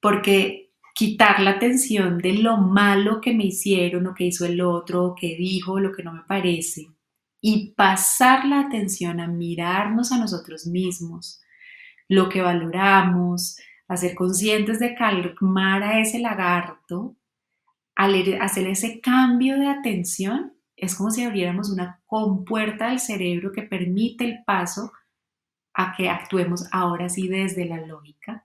Porque 0.01 0.68
quitar 0.99 1.39
la 1.39 1.51
atención 1.51 2.17
de 2.17 2.33
lo 2.33 2.57
malo 2.57 3.21
que 3.21 3.33
me 3.33 3.45
hicieron 3.45 4.05
o 4.07 4.13
que 4.13 4.25
hizo 4.25 4.45
el 4.45 4.59
otro 4.59 5.05
o 5.05 5.15
que 5.15 5.37
dijo 5.37 5.79
lo 5.79 5.93
que 5.93 6.03
no 6.03 6.11
me 6.11 6.23
parece 6.27 6.87
y 7.39 7.71
pasar 7.71 8.43
la 8.43 8.59
atención 8.59 9.21
a 9.21 9.27
mirarnos 9.27 10.11
a 10.11 10.17
nosotros 10.17 10.67
mismos, 10.67 11.39
lo 12.09 12.27
que 12.27 12.41
valoramos, 12.41 13.55
a 13.87 13.95
ser 13.95 14.13
conscientes 14.13 14.77
de 14.79 14.93
calmar 14.93 15.83
a 15.83 16.01
ese 16.01 16.19
lagarto, 16.19 17.15
al 17.95 18.41
hacer 18.41 18.67
ese 18.67 18.99
cambio 18.99 19.57
de 19.57 19.67
atención, 19.67 20.51
es 20.75 20.95
como 20.95 21.11
si 21.11 21.23
abriéramos 21.23 21.69
una 21.69 22.01
compuerta 22.07 22.89
del 22.89 22.99
cerebro 22.99 23.53
que 23.53 23.61
permite 23.61 24.25
el 24.25 24.43
paso 24.43 24.91
a 25.79 25.93
que 25.95 26.09
actuemos 26.09 26.65
ahora 26.73 27.07
sí 27.07 27.29
desde 27.29 27.63
la 27.63 27.79
lógica 27.85 28.43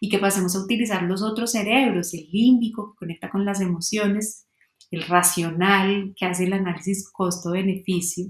y 0.00 0.08
que 0.08 0.20
pasemos 0.20 0.54
a 0.54 0.60
utilizar 0.60 1.02
los 1.02 1.20
otros 1.20 1.50
cerebros, 1.50 2.14
el 2.14 2.28
límbico 2.30 2.92
que 2.92 2.98
conecta 2.98 3.28
con 3.28 3.44
las 3.44 3.60
emociones, 3.60 4.46
el 4.92 5.02
racional 5.02 6.14
que 6.16 6.26
hace 6.26 6.44
el 6.44 6.52
análisis 6.52 7.10
costo-beneficio 7.10 8.26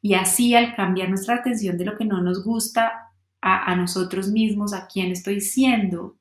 y 0.00 0.14
así 0.14 0.54
al 0.54 0.74
cambiar 0.74 1.10
nuestra 1.10 1.34
atención 1.34 1.76
de 1.76 1.84
lo 1.84 1.98
que 1.98 2.06
no 2.06 2.22
nos 2.22 2.42
gusta 2.42 2.92
a, 3.42 3.74
nosotros 3.76 4.30
mismos, 4.30 4.72
a 4.72 4.86
quién 4.86 5.10
estoy 5.10 5.40
siendo, 5.40 6.16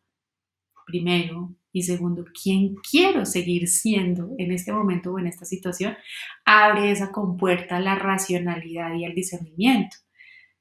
primero, 0.87 1.55
y 1.71 1.83
segundo, 1.83 2.25
quién 2.43 2.75
quiero 2.75 3.25
seguir 3.25 3.69
siendo 3.69 4.31
en 4.39 4.51
este 4.51 4.73
momento 4.73 5.13
o 5.13 5.19
en 5.19 5.27
esta 5.27 5.45
situación, 5.45 5.95
abre 6.43 6.91
esa 6.91 7.11
compuerta 7.11 7.77
a 7.77 7.79
la 7.79 7.95
racionalidad 7.95 8.95
y 8.95 9.05
al 9.05 9.13
discernimiento. 9.13 9.95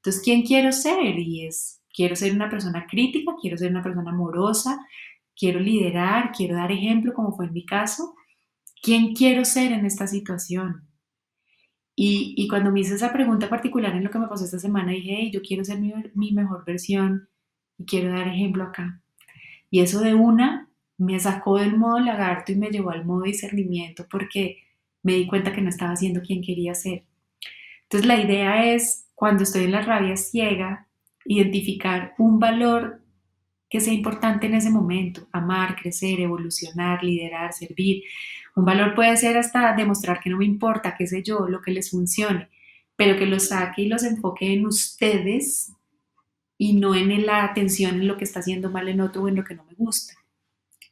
Entonces, 0.01 0.23
¿quién 0.23 0.41
quiero 0.41 0.71
ser? 0.71 1.19
Y 1.19 1.45
es, 1.45 1.79
quiero 1.93 2.15
ser 2.15 2.33
una 2.33 2.49
persona 2.49 2.87
crítica, 2.89 3.33
quiero 3.39 3.55
ser 3.57 3.69
una 3.69 3.83
persona 3.83 4.09
amorosa, 4.09 4.79
quiero 5.35 5.59
liderar, 5.59 6.31
quiero 6.35 6.55
dar 6.55 6.71
ejemplo, 6.71 7.13
como 7.13 7.35
fue 7.35 7.45
en 7.45 7.53
mi 7.53 7.65
caso. 7.65 8.15
¿Quién 8.81 9.13
quiero 9.13 9.45
ser 9.45 9.71
en 9.71 9.85
esta 9.85 10.07
situación? 10.07 10.87
Y, 11.95 12.33
y 12.35 12.47
cuando 12.47 12.71
me 12.71 12.79
hice 12.79 12.95
esa 12.95 13.13
pregunta 13.13 13.47
particular 13.47 13.93
en 13.95 14.03
lo 14.03 14.09
que 14.09 14.17
me 14.17 14.27
pasó 14.27 14.45
esta 14.45 14.57
semana, 14.57 14.91
dije, 14.91 15.17
hey, 15.19 15.31
yo 15.31 15.41
quiero 15.43 15.63
ser 15.63 15.79
mi, 15.79 15.93
mi 16.15 16.31
mejor 16.31 16.65
versión 16.65 17.29
y 17.77 17.85
quiero 17.85 18.09
dar 18.09 18.27
ejemplo 18.27 18.63
acá. 18.63 19.03
Y 19.69 19.81
eso 19.81 19.99
de 20.01 20.15
una 20.15 20.67
me 20.97 21.19
sacó 21.19 21.59
del 21.59 21.77
modo 21.77 21.99
lagarto 21.99 22.51
y 22.51 22.55
me 22.55 22.69
llevó 22.69 22.91
al 22.91 23.05
modo 23.05 23.23
discernimiento 23.23 24.07
porque 24.09 24.57
me 25.03 25.13
di 25.13 25.27
cuenta 25.27 25.53
que 25.53 25.61
no 25.61 25.69
estaba 25.69 25.95
siendo 25.95 26.21
quien 26.21 26.41
quería 26.41 26.73
ser. 26.75 27.05
Entonces 27.83 28.07
la 28.07 28.21
idea 28.21 28.73
es, 28.73 29.10
cuando 29.21 29.43
estoy 29.43 29.65
en 29.65 29.73
la 29.73 29.83
rabia 29.83 30.17
ciega, 30.17 30.87
identificar 31.25 32.15
un 32.17 32.39
valor 32.39 33.03
que 33.69 33.79
sea 33.79 33.93
importante 33.93 34.47
en 34.47 34.55
ese 34.55 34.71
momento, 34.71 35.27
amar, 35.31 35.75
crecer, 35.75 36.19
evolucionar, 36.19 37.03
liderar, 37.03 37.53
servir. 37.53 38.01
Un 38.55 38.65
valor 38.65 38.95
puede 38.95 39.15
ser 39.17 39.37
hasta 39.37 39.75
demostrar 39.75 40.21
que 40.21 40.31
no 40.31 40.37
me 40.37 40.45
importa, 40.45 40.95
qué 40.97 41.05
sé 41.05 41.21
yo, 41.21 41.47
lo 41.47 41.61
que 41.61 41.69
les 41.69 41.91
funcione, 41.91 42.49
pero 42.95 43.15
que 43.15 43.27
los 43.27 43.49
saque 43.49 43.83
y 43.83 43.89
los 43.89 44.01
enfoque 44.01 44.53
en 44.53 44.65
ustedes 44.65 45.71
y 46.57 46.73
no 46.73 46.95
en 46.95 47.23
la 47.23 47.43
atención 47.43 48.01
en 48.01 48.07
lo 48.07 48.17
que 48.17 48.23
está 48.23 48.39
haciendo 48.39 48.71
mal 48.71 48.89
en 48.89 49.01
otro 49.01 49.21
o 49.21 49.27
en 49.27 49.35
lo 49.35 49.43
que 49.43 49.53
no 49.53 49.65
me 49.65 49.75
gusta 49.75 50.15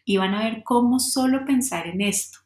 y 0.05 0.17
van 0.17 0.35
a 0.35 0.43
ver 0.43 0.61
cómo 0.63 0.99
solo 0.99 1.45
pensar 1.45 1.87
en 1.87 2.01
esto 2.01 2.37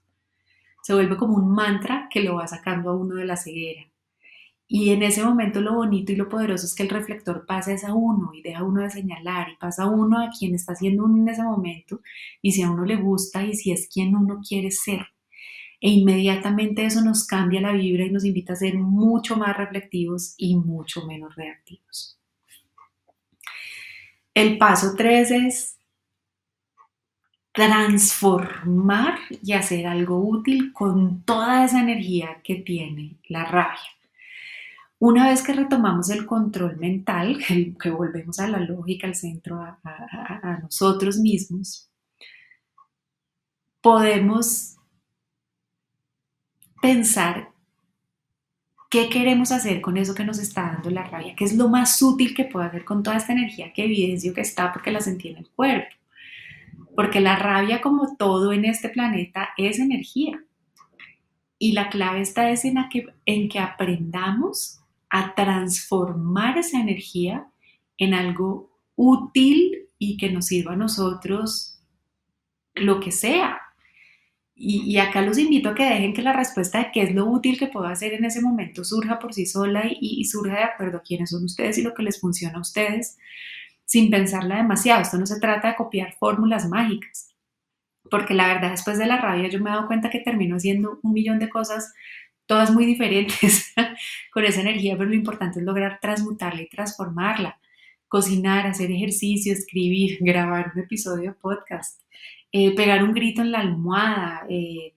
se 0.81 0.93
vuelve 0.93 1.17
como 1.17 1.35
un 1.35 1.53
mantra 1.53 2.07
que 2.09 2.21
lo 2.21 2.35
va 2.35 2.47
sacando 2.47 2.89
a 2.89 2.95
uno 2.95 3.15
de 3.15 3.25
la 3.25 3.35
ceguera. 3.35 3.92
Y 4.67 4.89
en 4.91 5.03
ese 5.03 5.23
momento 5.23 5.61
lo 5.61 5.73
bonito 5.73 6.11
y 6.11 6.15
lo 6.15 6.29
poderoso 6.29 6.65
es 6.65 6.73
que 6.73 6.83
el 6.83 6.89
reflector 6.89 7.45
pasa 7.45 7.75
a 7.85 7.93
uno 7.93 8.31
y 8.33 8.41
deja 8.41 8.63
uno 8.63 8.81
de 8.81 8.89
señalar 8.89 9.49
y 9.49 9.57
pasa 9.57 9.87
uno 9.87 10.19
a 10.19 10.29
quien 10.37 10.55
está 10.55 10.73
haciendo 10.73 11.03
uno 11.03 11.21
en 11.21 11.29
ese 11.29 11.43
momento 11.43 12.01
y 12.41 12.53
si 12.53 12.63
a 12.63 12.71
uno 12.71 12.85
le 12.85 12.95
gusta 12.95 13.43
y 13.43 13.53
si 13.55 13.71
es 13.71 13.87
quien 13.87 14.15
uno 14.15 14.41
quiere 14.47 14.71
ser. 14.71 15.05
E 15.81 15.89
inmediatamente 15.89 16.85
eso 16.85 17.01
nos 17.01 17.27
cambia 17.27 17.59
la 17.59 17.73
vibra 17.73 18.05
y 18.05 18.11
nos 18.11 18.23
invita 18.23 18.53
a 18.53 18.55
ser 18.55 18.77
mucho 18.77 19.35
más 19.35 19.55
reflectivos 19.57 20.33
y 20.37 20.55
mucho 20.55 21.05
menos 21.05 21.35
reactivos. 21.35 22.17
El 24.33 24.57
paso 24.57 24.95
3 24.97 25.31
es 25.31 25.77
transformar 27.51 29.19
y 29.29 29.53
hacer 29.53 29.85
algo 29.85 30.17
útil 30.17 30.73
con 30.73 31.23
toda 31.23 31.65
esa 31.65 31.81
energía 31.81 32.41
que 32.43 32.55
tiene 32.55 33.17
la 33.27 33.45
rabia. 33.45 33.79
Una 35.05 35.27
vez 35.27 35.43
que 35.43 35.51
retomamos 35.51 36.09
el 36.11 36.25
control 36.25 36.77
mental, 36.77 37.37
que, 37.81 37.89
volvemos 37.89 38.39
a 38.39 38.47
la 38.47 38.59
lógica, 38.59 39.05
al 39.05 39.15
centro, 39.15 39.59
a 39.61 40.59
nosotros 40.61 41.17
mismos, 41.17 41.91
podemos 43.81 44.77
pensar 46.81 47.51
qué 48.89 49.09
queremos 49.09 49.51
hacer 49.51 49.81
con 49.81 49.97
eso 49.97 50.15
que 50.15 50.23
nos 50.23 50.39
está 50.39 50.71
dando 50.71 50.89
la 50.89 51.03
rabia, 51.03 51.35
qué 51.35 51.43
es 51.43 51.57
lo 51.57 51.67
más 51.67 52.01
útil 52.01 52.33
que 52.33 52.45
puedo 52.45 52.65
hacer 52.65 52.85
con 52.85 53.03
toda 53.03 53.17
esta 53.17 53.33
energía 53.33 53.73
que 53.73 53.83
evidencio 53.83 54.33
que 54.33 54.39
está 54.39 54.71
porque 54.71 54.91
la 54.91 55.01
sentí 55.01 55.27
en 55.27 55.39
el 55.39 55.49
cuerpo. 55.49 55.93
Porque 56.95 57.19
la 57.19 57.35
rabia, 57.35 57.81
como 57.81 58.15
todo 58.15 58.53
en 58.53 58.63
este 58.63 58.87
planeta, 58.87 59.49
es 59.57 59.79
energía. 59.79 60.41
Y 61.59 61.73
la 61.73 61.89
clave 61.89 62.21
está 62.21 62.49
es 62.51 62.63
en, 62.63 62.77
que, 62.89 63.07
en 63.25 63.49
que 63.49 63.59
aprendamos 63.59 64.79
a 65.15 65.35
transformar 65.35 66.57
esa 66.57 66.81
energía 66.81 67.47
en 67.99 68.15
algo 68.15 68.71
útil 68.95 69.89
y 69.99 70.17
que 70.17 70.31
nos 70.31 70.47
sirva 70.47 70.73
a 70.73 70.75
nosotros 70.75 71.79
lo 72.73 72.99
que 72.99 73.11
sea, 73.11 73.59
y, 74.55 74.97
acá 74.97 75.21
los 75.21 75.37
invito 75.37 75.69
a 75.69 75.75
que 75.75 75.83
dejen 75.83 76.13
que 76.13 76.21
la 76.21 76.33
respuesta 76.33 76.79
de 76.79 76.91
qué 76.91 77.01
es 77.03 77.13
lo 77.13 77.25
útil 77.25 77.57
que 77.59 77.67
puedo 77.67 77.87
hacer 77.87 78.13
en 78.13 78.25
ese 78.25 78.41
momento 78.41 78.83
surja 78.83 79.19
por 79.19 79.33
sí 79.33 79.45
sola 79.45 79.83
y, 79.87 80.23
surja 80.25 80.55
de 80.55 80.63
acuerdo 80.63 80.97
a 80.97 81.01
quiénes 81.01 81.31
son 81.31 81.43
ustedes 81.43 81.77
y 81.77 81.83
lo 81.83 81.93
que 81.93 82.03
les 82.03 82.19
funciona 82.19 82.57
a 82.57 82.61
ustedes, 82.61 83.17
sin 83.85 84.09
pensarla 84.09 84.57
demasiado. 84.57 85.01
Esto 85.01 85.17
no 85.17 85.25
se 85.25 85.39
trata 85.39 85.69
de 85.69 85.75
copiar 85.75 86.13
fórmulas 86.13 86.67
mágicas, 86.69 87.35
porque 88.09 88.33
la 88.33 88.47
verdad 88.47 88.71
después 88.71 88.97
de 88.97 89.07
la 89.07 89.17
rabia 89.17 89.49
yo 89.49 89.59
me 89.59 89.69
he 89.69 89.73
dado 89.73 89.87
cuenta 89.87 90.09
que 90.09 90.19
termino 90.19 90.55
haciendo 90.55 90.99
un 91.03 91.13
millón 91.13 91.39
de 91.39 91.49
cosas, 91.49 91.93
todas 92.45 92.71
muy 92.71 92.85
diferentes 92.85 93.73
con 94.31 94.45
esa 94.45 94.61
energía, 94.61 94.97
pero 94.97 95.09
lo 95.09 95.15
importante 95.15 95.59
es 95.59 95.65
lograr 95.65 95.99
transmutarla 96.01 96.61
y 96.61 96.69
transformarla. 96.69 97.59
Cocinar, 98.07 98.67
hacer 98.67 98.91
ejercicio, 98.91 99.53
escribir, 99.53 100.17
grabar 100.21 100.71
un 100.75 100.81
episodio 100.81 101.31
de 101.31 101.37
podcast, 101.37 102.01
eh, 102.51 102.75
pegar 102.75 103.03
un 103.03 103.13
grito 103.13 103.41
en 103.41 103.51
la 103.51 103.59
almohada, 103.59 104.45
eh, 104.49 104.93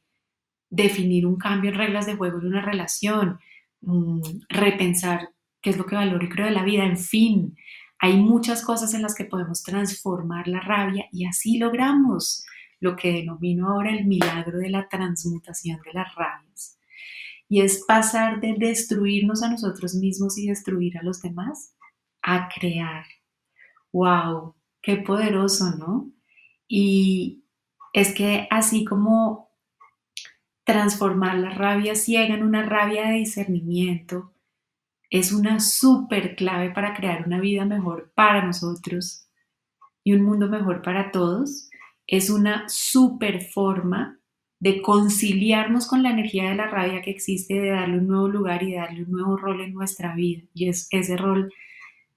definir 0.68 1.26
un 1.26 1.36
cambio 1.36 1.70
en 1.70 1.78
reglas 1.78 2.06
de 2.06 2.16
juego 2.16 2.38
en 2.38 2.46
una 2.46 2.60
relación, 2.60 3.38
mm, 3.80 4.20
repensar 4.48 5.30
qué 5.62 5.70
es 5.70 5.78
lo 5.78 5.86
que 5.86 5.96
valoro 5.96 6.24
y 6.24 6.28
creo 6.28 6.46
de 6.46 6.52
la 6.52 6.64
vida, 6.64 6.84
en 6.84 6.98
fin, 6.98 7.56
hay 7.98 8.16
muchas 8.18 8.62
cosas 8.62 8.92
en 8.94 9.02
las 9.02 9.14
que 9.14 9.24
podemos 9.24 9.62
transformar 9.62 10.48
la 10.48 10.60
rabia 10.60 11.06
y 11.12 11.26
así 11.26 11.58
logramos 11.58 12.44
lo 12.80 12.94
que 12.94 13.12
denomino 13.12 13.70
ahora 13.70 13.90
el 13.90 14.04
milagro 14.04 14.58
de 14.58 14.68
la 14.68 14.88
transmutación 14.88 15.80
de 15.82 15.92
las 15.94 16.14
rabias. 16.14 16.45
Y 17.48 17.60
es 17.60 17.84
pasar 17.86 18.40
de 18.40 18.54
destruirnos 18.58 19.42
a 19.42 19.50
nosotros 19.50 19.94
mismos 19.94 20.36
y 20.38 20.48
destruir 20.48 20.98
a 20.98 21.02
los 21.02 21.22
demás 21.22 21.74
a 22.22 22.48
crear. 22.48 23.04
¡Wow! 23.92 24.54
¡Qué 24.82 24.96
poderoso, 24.96 25.70
¿no? 25.76 26.10
Y, 26.68 27.46
es 27.96 28.14
que 28.14 28.46
así 28.50 28.84
como 28.84 29.48
transformar 30.64 31.38
la 31.38 31.48
rabia 31.48 31.94
ciega 31.94 32.34
en 32.34 32.42
una 32.42 32.62
rabia 32.62 33.06
de 33.06 33.14
discernimiento 33.14 34.34
es 35.08 35.32
una 35.32 35.60
súper 35.60 36.36
clave 36.36 36.70
para 36.72 36.94
crear 36.94 37.26
una 37.26 37.40
vida 37.40 37.64
mejor 37.64 38.12
para 38.14 38.44
nosotros 38.44 39.30
y 40.04 40.12
un 40.12 40.24
mundo 40.24 40.46
mejor 40.46 40.82
para 40.82 41.10
todos, 41.10 41.70
es 42.06 42.28
una 42.28 42.68
súper 42.68 43.40
forma 43.40 44.20
de 44.58 44.80
conciliarnos 44.80 45.86
con 45.86 46.02
la 46.02 46.10
energía 46.10 46.48
de 46.48 46.54
la 46.54 46.68
rabia 46.68 47.02
que 47.02 47.10
existe, 47.10 47.54
de 47.54 47.70
darle 47.70 47.98
un 47.98 48.06
nuevo 48.06 48.28
lugar 48.28 48.62
y 48.62 48.74
darle 48.74 49.04
un 49.04 49.10
nuevo 49.10 49.36
rol 49.36 49.60
en 49.60 49.74
nuestra 49.74 50.14
vida. 50.14 50.42
Y 50.54 50.68
es 50.68 50.88
ese 50.90 51.16
rol 51.16 51.52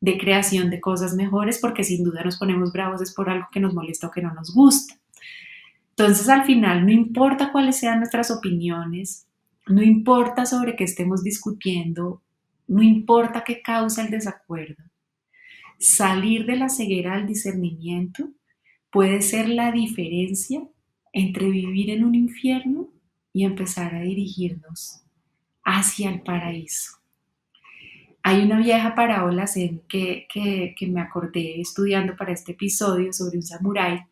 de 0.01 0.17
creación 0.17 0.69
de 0.69 0.79
cosas 0.79 1.15
mejores, 1.15 1.59
porque 1.59 1.83
sin 1.83 2.03
duda 2.03 2.23
nos 2.23 2.37
ponemos 2.37 2.71
bravos 2.71 3.01
es 3.01 3.13
por 3.13 3.29
algo 3.29 3.47
que 3.51 3.59
nos 3.59 3.73
molesta 3.73 4.07
o 4.07 4.11
que 4.11 4.21
no 4.21 4.33
nos 4.33 4.53
gusta. 4.53 4.95
Entonces, 5.89 6.29
al 6.29 6.45
final, 6.45 6.85
no 6.85 6.91
importa 6.91 7.51
cuáles 7.51 7.77
sean 7.77 7.99
nuestras 7.99 8.31
opiniones, 8.31 9.27
no 9.67 9.83
importa 9.83 10.45
sobre 10.45 10.77
qué 10.77 10.85
estemos 10.85 11.23
discutiendo, 11.23 12.21
no 12.67 12.81
importa 12.81 13.43
qué 13.43 13.61
causa 13.61 14.03
el 14.03 14.09
desacuerdo, 14.09 14.81
salir 15.77 16.45
de 16.45 16.55
la 16.55 16.69
ceguera 16.69 17.15
al 17.15 17.27
discernimiento 17.27 18.29
puede 18.91 19.21
ser 19.21 19.49
la 19.49 19.71
diferencia 19.71 20.61
entre 21.13 21.49
vivir 21.49 21.89
en 21.89 22.03
un 22.03 22.15
infierno 22.15 22.89
y 23.33 23.45
empezar 23.45 23.95
a 23.95 24.01
dirigirnos 24.01 25.03
hacia 25.63 26.09
el 26.09 26.21
paraíso. 26.21 26.93
Hay 28.23 28.43
una 28.43 28.59
vieja 28.59 28.95
parábola 28.95 29.45
que, 29.87 30.27
que, 30.27 30.75
que 30.77 30.87
me 30.87 31.01
acordé 31.01 31.61
estudiando 31.61 32.15
para 32.15 32.33
este 32.33 32.51
episodio 32.51 33.13
sobre 33.13 33.37
un 33.37 33.43
samurái 33.43 34.05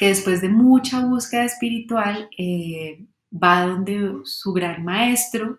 que 0.00 0.06
después 0.06 0.40
de 0.40 0.48
mucha 0.48 1.04
búsqueda 1.04 1.44
espiritual 1.44 2.30
eh, 2.38 3.04
va 3.30 3.66
donde 3.66 4.20
su 4.24 4.50
gran 4.54 4.82
maestro 4.82 5.58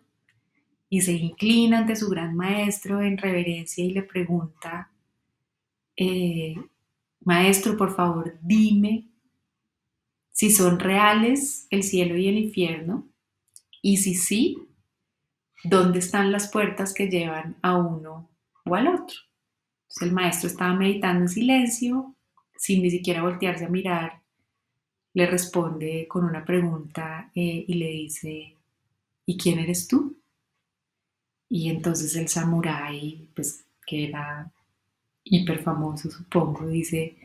y 0.89 1.01
se 1.01 1.11
inclina 1.11 1.77
ante 1.77 1.95
su 1.95 2.09
gran 2.09 2.35
maestro 2.35 3.03
en 3.03 3.19
reverencia 3.19 3.85
y 3.85 3.91
le 3.91 4.01
pregunta, 4.01 4.89
eh, 5.95 6.55
maestro, 7.23 7.77
por 7.77 7.95
favor, 7.95 8.39
dime 8.41 9.10
si 10.41 10.49
son 10.49 10.79
reales 10.79 11.67
el 11.69 11.83
cielo 11.83 12.17
y 12.17 12.27
el 12.27 12.35
infierno 12.35 13.07
y 13.79 13.97
si 13.97 14.15
sí, 14.15 14.57
¿dónde 15.63 15.99
están 15.99 16.31
las 16.31 16.49
puertas 16.49 16.95
que 16.95 17.09
llevan 17.09 17.57
a 17.61 17.77
uno 17.77 18.27
o 18.65 18.73
al 18.73 18.87
otro? 18.87 19.19
Entonces 19.83 20.01
el 20.01 20.13
maestro 20.13 20.49
estaba 20.49 20.73
meditando 20.73 21.25
en 21.25 21.29
silencio, 21.29 22.15
sin 22.57 22.81
ni 22.81 22.89
siquiera 22.89 23.21
voltearse 23.21 23.65
a 23.65 23.69
mirar 23.69 24.23
le 25.13 25.27
responde 25.27 26.07
con 26.07 26.25
una 26.25 26.43
pregunta 26.43 27.29
eh, 27.35 27.63
y 27.67 27.75
le 27.75 27.89
dice, 27.89 28.57
¿y 29.27 29.37
quién 29.37 29.59
eres 29.59 29.87
tú? 29.87 30.17
Y 31.49 31.69
entonces 31.69 32.15
el 32.15 32.29
samurái, 32.29 33.29
pues 33.35 33.63
que 33.85 34.07
era 34.07 34.51
hiper 35.23 35.61
famoso 35.61 36.09
supongo, 36.09 36.65
dice, 36.65 37.15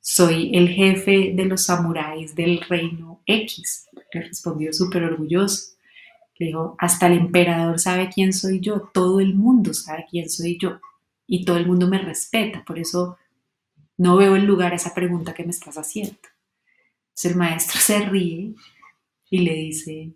soy 0.00 0.56
el 0.56 0.68
jefe 0.68 1.32
de 1.34 1.44
los 1.44 1.64
samuráis 1.64 2.34
del 2.34 2.60
reino 2.62 3.22
X. 3.26 3.86
Le 4.12 4.22
respondió 4.22 4.72
súper 4.72 5.04
orgulloso. 5.04 5.76
Le 6.38 6.46
dijo, 6.46 6.76
hasta 6.78 7.08
el 7.08 7.14
emperador 7.14 7.78
sabe 7.78 8.10
quién 8.14 8.32
soy 8.32 8.60
yo, 8.60 8.90
todo 8.94 9.20
el 9.20 9.34
mundo 9.34 9.74
sabe 9.74 10.06
quién 10.08 10.30
soy 10.30 10.56
yo 10.58 10.80
y 11.26 11.44
todo 11.44 11.56
el 11.56 11.66
mundo 11.66 11.88
me 11.88 11.98
respeta, 11.98 12.64
por 12.64 12.78
eso 12.78 13.18
no 13.96 14.16
veo 14.16 14.36
el 14.36 14.44
lugar 14.44 14.72
a 14.72 14.76
esa 14.76 14.94
pregunta 14.94 15.34
que 15.34 15.44
me 15.44 15.50
estás 15.50 15.76
haciendo 15.76 16.16
el 17.26 17.36
maestro 17.36 17.80
se 17.80 18.00
ríe 18.00 18.54
y 19.30 19.38
le 19.38 19.54
dice, 19.54 20.14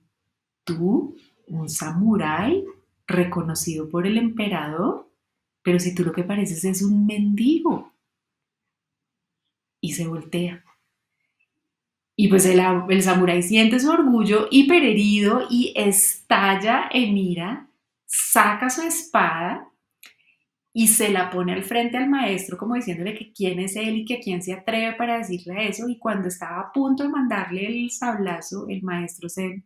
tú, 0.64 1.16
un 1.47 1.68
samurái 1.68 2.64
reconocido 3.07 3.88
por 3.88 4.07
el 4.07 4.16
emperador, 4.16 5.11
pero 5.62 5.79
si 5.79 5.95
tú 5.95 6.05
lo 6.05 6.12
que 6.12 6.25
pareces 6.25 6.64
es 6.64 6.83
un 6.83 7.07
mendigo. 7.07 7.91
Y 9.83 9.92
se 9.92 10.07
voltea. 10.07 10.64
Y 12.16 12.29
pues 12.29 12.47
el, 12.47 13.03
samurái 13.03 13.42
siente 13.42 13.81
su 13.81 13.90
orgullo 13.90 14.47
hiperherido 14.51 15.47
y 15.51 15.73
estalla 15.75 16.88
en 16.92 17.16
ira, 17.16 17.68
saca 18.07 18.71
su 18.71 18.83
espada 18.83 19.68
y 20.75 20.88
se 20.88 21.11
la 21.11 21.31
pone 21.31 21.53
al 21.53 21.64
frente 21.64 21.97
al 21.97 22.09
maestro 22.09 22.57
como 22.57 22.75
diciéndole 22.75 23.14
que 23.14 23.33
quién 23.33 23.59
es 23.59 23.77
él 23.77 23.97
y 23.97 24.05
que 24.05 24.21
quién 24.21 24.42
se 24.42 24.53
atreve 24.53 24.95
para 24.95 25.18
decirle 25.18 25.68
eso 25.68 25.88
y 25.88 25.99
cuando 25.99 26.29
estaba 26.29 26.61
a 26.61 26.73
punto 26.73 27.03
de 27.03 27.09
mandarle 27.09 27.66
el 27.66 27.90
sablazo, 27.90 28.68
el 28.68 28.83
maestro 28.83 29.29
se, 29.29 29.64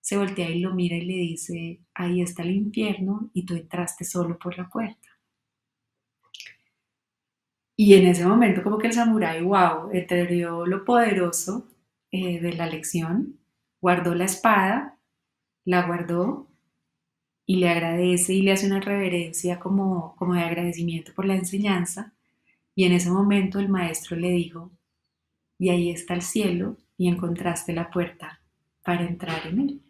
se 0.00 0.16
voltea 0.16 0.50
y 0.50 0.60
lo 0.60 0.74
mira 0.74 0.96
y 0.96 1.04
le 1.04 1.14
dice, 1.14 1.80
ahí 1.94 2.22
está 2.22 2.42
el 2.42 2.52
infierno 2.52 3.30
y 3.34 3.44
tú 3.44 3.54
entraste 3.54 4.04
solo 4.04 4.38
por 4.38 4.56
la 4.58 4.68
puerta. 4.68 5.17
Y 7.80 7.94
en 7.94 8.06
ese 8.06 8.26
momento 8.26 8.64
como 8.64 8.76
que 8.76 8.88
el 8.88 8.92
samurái, 8.92 9.40
wow, 9.40 9.90
entendió 9.92 10.66
lo 10.66 10.84
poderoso 10.84 11.68
eh, 12.10 12.40
de 12.40 12.52
la 12.54 12.66
lección, 12.66 13.38
guardó 13.80 14.16
la 14.16 14.24
espada, 14.24 14.98
la 15.64 15.86
guardó 15.86 16.48
y 17.46 17.54
le 17.58 17.68
agradece 17.68 18.34
y 18.34 18.42
le 18.42 18.50
hace 18.50 18.66
una 18.66 18.80
reverencia 18.80 19.60
como, 19.60 20.16
como 20.16 20.34
de 20.34 20.40
agradecimiento 20.40 21.12
por 21.14 21.24
la 21.24 21.36
enseñanza. 21.36 22.12
Y 22.74 22.84
en 22.84 22.94
ese 22.94 23.12
momento 23.12 23.60
el 23.60 23.68
maestro 23.68 24.16
le 24.16 24.32
dijo, 24.32 24.72
y 25.56 25.68
ahí 25.68 25.90
está 25.90 26.14
el 26.14 26.22
cielo 26.22 26.78
y 26.96 27.06
encontraste 27.06 27.72
la 27.72 27.92
puerta 27.92 28.40
para 28.82 29.06
entrar 29.06 29.46
en 29.46 29.60
él. 29.60 29.82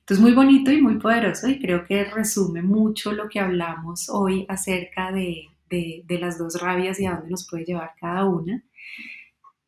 Entonces 0.00 0.20
muy 0.20 0.34
bonito 0.34 0.70
y 0.70 0.82
muy 0.82 0.98
poderoso 0.98 1.48
y 1.48 1.58
creo 1.58 1.86
que 1.86 2.04
resume 2.04 2.60
mucho 2.60 3.10
lo 3.12 3.26
que 3.30 3.40
hablamos 3.40 4.10
hoy 4.10 4.44
acerca 4.50 5.12
de, 5.12 5.48
de, 5.70 6.04
las 6.20 6.38
dos 6.38 6.60
rabias 6.60 7.00
y 7.00 7.06
a 7.06 7.12
dónde 7.12 7.30
nos 7.30 7.48
puede 7.48 7.64
llevar 7.64 7.92
cada 8.00 8.26
una. 8.26 8.64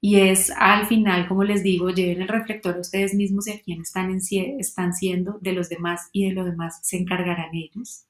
y 0.00 0.20
es 0.20 0.50
al 0.50 0.86
final, 0.86 1.28
como 1.28 1.44
les 1.44 1.62
digo, 1.62 1.90
lleven 1.90 2.22
el 2.22 2.28
reflector 2.28 2.76
a 2.76 2.80
ustedes 2.80 3.14
mismos 3.14 3.46
y 3.46 3.52
a 3.52 3.60
quienes 3.60 3.88
están, 3.88 4.18
están 4.58 4.94
siendo, 4.94 5.38
de 5.40 5.52
los 5.52 5.68
demás 5.68 6.08
y 6.12 6.26
de 6.28 6.32
lo 6.34 6.44
demás 6.44 6.80
se 6.82 6.98
encargarán 6.98 7.54
ellos. 7.54 8.06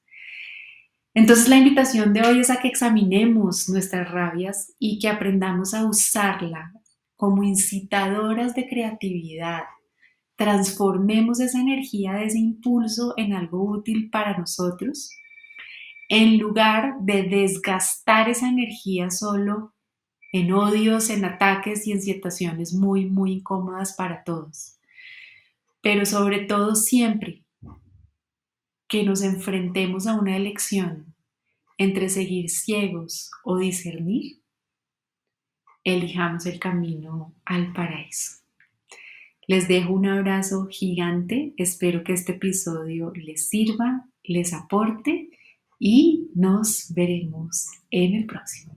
Entonces 1.15 1.47
la 1.47 1.57
invitación 1.57 2.11
de 2.13 2.21
hoy 2.21 2.39
es 2.39 2.49
a 2.49 2.59
que 2.59 2.67
examinemos 2.67 3.69
nuestras 3.69 4.09
rabias 4.09 4.73
y 4.79 4.97
que 4.97 5.09
aprendamos 5.09 5.73
a 5.75 5.85
usarla 5.85 6.73
como 7.15 7.43
incitadoras 7.43 8.55
de 8.55 8.67
creatividad. 8.67 9.63
Transformemos 10.35 11.39
esa 11.39 11.61
energía 11.61 12.23
ese 12.23 12.39
impulso 12.39 13.13
en 13.17 13.33
algo 13.33 13.63
útil 13.63 14.09
para 14.09 14.35
nosotros, 14.37 15.11
en 16.09 16.37
lugar 16.37 16.95
de 17.01 17.23
desgastar 17.23 18.29
esa 18.29 18.47
energía 18.49 19.09
solo 19.09 19.73
en 20.31 20.51
odios, 20.51 21.09
en 21.09 21.25
ataques 21.25 21.87
y 21.87 21.91
en 21.91 22.01
situaciones 22.01 22.73
muy, 22.73 23.05
muy 23.05 23.33
incómodas 23.33 23.93
para 23.93 24.23
todos. 24.23 24.77
Pero 25.81 26.05
sobre 26.05 26.39
todo 26.39 26.75
siempre 26.75 27.43
que 28.87 29.03
nos 29.03 29.21
enfrentemos 29.21 30.07
a 30.07 30.15
una 30.15 30.35
elección 30.35 31.13
entre 31.77 32.09
seguir 32.09 32.49
ciegos 32.49 33.31
o 33.43 33.57
discernir, 33.57 34.39
elijamos 35.83 36.45
el 36.45 36.59
camino 36.59 37.33
al 37.45 37.73
paraíso. 37.73 38.43
Les 39.47 39.67
dejo 39.67 39.93
un 39.93 40.05
abrazo 40.05 40.67
gigante, 40.67 41.53
espero 41.57 42.03
que 42.03 42.13
este 42.13 42.33
episodio 42.33 43.11
les 43.15 43.49
sirva, 43.49 44.07
les 44.23 44.53
aporte 44.53 45.29
y 45.85 46.31
nos 46.33 46.93
veremos 46.93 47.67
en 47.91 48.15
el 48.15 48.25
próximo. 48.25 48.72